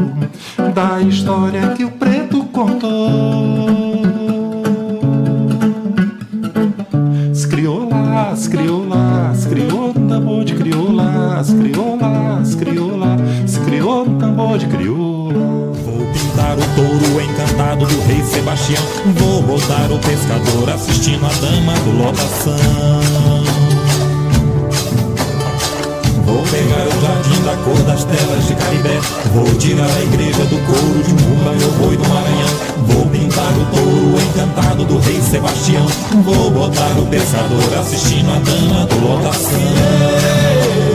da 0.75 1.01
história 1.03 1.69
que 1.69 1.85
o 1.85 1.91
preto 1.91 2.43
contou. 2.51 4.01
As 7.31 7.45
crioulas, 7.45 8.47
crioulas, 8.49 9.45
criou 9.45 9.93
tambor 9.93 10.43
de 10.43 10.55
crioulas, 10.55 11.53
crioulas, 11.53 12.55
crioulas, 12.55 13.57
criou 13.63 14.05
tambor 14.19 14.57
de 14.57 14.67
crioula. 14.67 15.61
Vou 16.12 16.19
pintar 16.19 16.58
o 16.58 16.62
touro 16.76 17.21
encantado 17.21 17.86
do 17.86 18.02
rei 18.02 18.21
Sebastião. 18.24 18.84
Vou 19.17 19.41
botar 19.43 19.89
o 19.91 19.97
pescador 20.00 20.69
assistindo 20.69 21.26
a 21.26 21.30
dama 21.30 21.74
do 21.86 21.91
lotação. 21.91 22.60
Vou 26.26 26.43
pegar 26.43 26.86
o 26.86 27.02
jardim 27.02 27.41
da 27.43 27.56
cor 27.63 27.82
das 27.84 28.04
telas 28.04 28.47
de 28.47 28.56
Caribé 28.56 29.00
Vou 29.34 29.56
tirar 29.56 29.89
a 29.89 30.02
igreja 30.02 30.43
do 30.45 30.58
couro 30.65 31.04
de 31.04 31.13
Mumba, 31.24 31.52
meu 31.52 31.71
boi 31.71 31.97
do 31.97 32.08
Maranhão 32.08 32.50
Vou 32.88 33.06
pintar 33.08 33.52
o 33.58 33.65
touro 33.76 34.21
encantado 34.21 34.86
do 34.86 34.97
rei 35.00 35.19
Sebastião 35.21 35.86
Vou 36.24 36.52
botar 36.52 36.97
o 37.00 37.06
pescador 37.08 37.80
assistindo 37.80 38.30
a 38.30 38.39
dama 38.39 38.86
do 38.86 39.08
lotação 39.08 40.90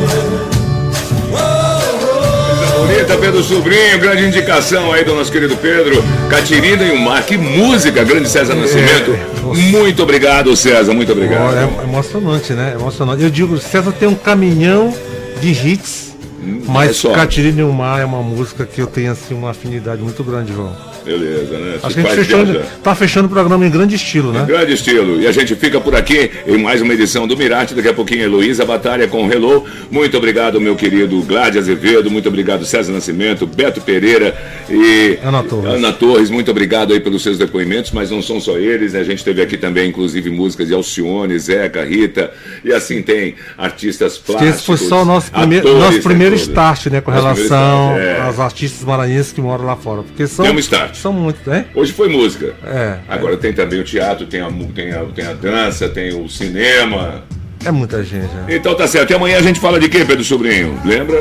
bonita, 2.77 3.17
Pedro 3.17 3.43
Sobrinho, 3.43 3.99
grande 3.99 4.27
indicação 4.27 4.93
aí 4.93 5.05
do 5.05 5.15
nosso 5.15 5.33
querido 5.33 5.57
Pedro, 5.57 6.03
Catirina 6.29 6.85
e 6.85 6.93
o 6.93 6.99
Mar, 6.99 7.23
que 7.25 7.37
música, 7.37 8.05
grande 8.05 8.29
César 8.29 8.55
Nascimento. 8.55 9.13
É, 9.13 9.55
muito 9.55 10.03
obrigado, 10.03 10.55
César, 10.55 10.93
muito 10.93 11.13
obrigado. 11.13 11.57
É 11.57 11.85
emocionante, 11.85 12.53
né? 12.53 12.75
Emocionante. 12.79 13.23
Eu 13.23 13.31
digo, 13.31 13.57
César 13.59 13.93
tem 13.93 14.09
um 14.09 14.15
caminhão 14.15 14.95
de 15.41 15.51
hits. 15.51 16.15
é 16.43 16.61
Mas 16.67 16.97
só. 16.97 17.13
Catirine 17.13 17.63
o 17.63 17.73
Mar 17.73 18.01
é 18.01 18.05
uma 18.05 18.23
música 18.23 18.67
que 18.67 18.81
eu 18.81 18.87
tenho 18.87 19.13
assim 19.13 19.35
uma 19.35 19.51
afinidade 19.51 20.03
muito 20.03 20.23
grande, 20.23 20.53
João. 20.53 20.75
Beleza, 21.07 21.57
né? 21.59 21.79
Acho 21.83 21.95
que 21.95 22.01
a 22.07 22.17
gente 22.17 22.27
viajar. 22.27 22.67
tá 22.83 22.95
fechando 22.95 23.27
o 23.27 23.31
programa 23.31 23.65
em 23.65 23.71
grande 23.71 23.95
estilo, 23.95 24.33
né? 24.33 24.45
Grande 24.45 24.73
estilo. 24.73 25.21
E 25.21 25.27
a 25.29 25.33
gente 25.33 25.55
fica 25.55 25.81
por 25.81 25.95
aqui 25.95 26.31
em 26.49 26.59
mais 26.59 26.83
uma 26.83 26.93
edição 26.93 27.29
do 27.29 27.37
Mirarte. 27.37 27.75
Daqui 27.75 27.89
a 27.89 27.95
pouquinho, 27.95 28.23
Heloísa 28.23 28.65
Batalha 28.65 29.07
com 29.07 29.25
o 29.25 29.33
Hello. 29.33 29.65
Muito 29.89 30.17
obrigado, 30.17 30.61
meu 30.61 30.75
querido 30.75 31.23
Gládio 31.23 31.61
Azevedo. 31.61 32.11
Muito 32.11 32.29
obrigado, 32.29 32.65
César 32.65 32.93
Nascimento, 32.93 33.47
Beto 33.47 33.81
Pereira 33.81 34.37
e 34.69 35.17
Ana 35.25 35.45
Torres. 35.45 35.75
Ana 35.75 35.93
Torres. 35.93 36.29
Muito 36.29 36.51
obrigado 36.51 36.93
aí 36.93 36.99
pelos 36.99 37.23
seus 37.23 37.39
depoimentos, 37.39 37.93
mas 37.93 38.11
não 38.11 38.21
são 38.21 38.41
só 38.41 38.59
eles. 38.59 38.93
né? 38.95 39.01
A 39.01 39.05
gente 39.05 39.23
teve 39.25 39.41
aqui 39.41 39.57
também, 39.57 39.89
inclusive, 39.91 40.29
músicas 40.29 40.67
de 40.67 40.75
Alcione, 40.75 41.39
Zeca, 41.39 41.85
Rita. 41.85 42.33
E 42.65 42.73
assim 42.73 43.01
tem 43.01 43.37
artistas 43.57 44.19
plásticos. 44.19 44.57
esse 44.57 44.65
foi 44.67 44.77
só 44.77 45.03
o 45.03 45.05
nosso, 45.05 45.31
prime... 45.31 45.59
atores, 45.59 45.79
nosso 45.79 45.93
tem 45.93 46.03
primeiro 46.03 46.35
todos. 46.35 46.49
start, 46.49 46.87
né? 46.87 47.01
Com 47.01 47.11
Nosso 47.13 47.23
relação 47.23 47.93
start, 47.93 48.03
é. 48.03 48.21
aos 48.23 48.41
artistas 48.41 48.85
maranhenses 48.85 49.31
que 49.33 49.41
moram 49.41 49.65
lá 49.65 49.77
fora. 49.77 50.03
Porque 50.03 50.27
são. 50.27 50.45
Tem 50.45 50.55
um 50.55 50.59
start. 50.59 50.96
São 51.01 51.13
muitos, 51.13 51.45
né? 51.47 51.67
Hoje 51.75 51.93
foi 51.93 52.09
música. 52.09 52.55
É. 52.65 52.97
Agora 53.09 53.37
tem 53.37 53.53
também 53.53 53.81
o 53.81 53.85
teatro, 53.85 54.27
tem 54.27 54.41
a, 54.41 54.49
tem 54.75 54.93
a, 54.93 55.05
tem 55.05 55.27
a 55.27 55.33
dança, 55.33 55.89
tem 55.89 56.15
o 56.21 56.29
cinema. 56.29 57.23
É 57.65 57.71
muita 57.71 58.03
gente. 58.05 58.33
né? 58.35 58.47
Então 58.49 58.75
tá 58.75 58.87
certo. 58.87 59.11
E 59.11 59.15
amanhã 59.15 59.39
a 59.39 59.43
gente 59.43 59.59
fala 59.61 59.79
de 59.81 59.89
quê, 59.89 60.05
Pedro 60.05 60.23
Sobrinho? 60.25 60.79
Lembra? 60.85 61.21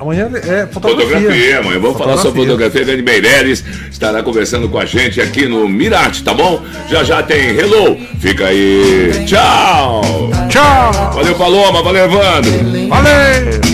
Amanhã 0.00 0.30
é 0.32 0.66
fotografia. 0.66 1.06
Fotografia, 1.16 1.58
amanhã 1.58 1.80
vamos 1.80 1.98
falar 1.98 2.16
sobre 2.18 2.42
fotografia. 2.42 2.84
Grande 2.84 3.02
Meireles 3.02 3.64
estará 3.90 4.22
conversando 4.22 4.68
com 4.68 4.78
a 4.78 4.84
gente 4.84 5.20
aqui 5.20 5.46
no 5.46 5.68
Mirate, 5.68 6.22
tá 6.22 6.32
bom? 6.32 6.62
Já 6.88 7.02
já 7.02 7.20
tem 7.22 7.56
Hello. 7.56 7.98
Fica 8.20 8.46
aí. 8.46 9.24
Tchau. 9.26 10.30
Tchau. 10.48 11.12
Valeu, 11.14 11.34
Paloma. 11.34 11.82
Valeu, 11.82 12.04
Evandro. 12.04 12.88
Valeu. 12.88 13.67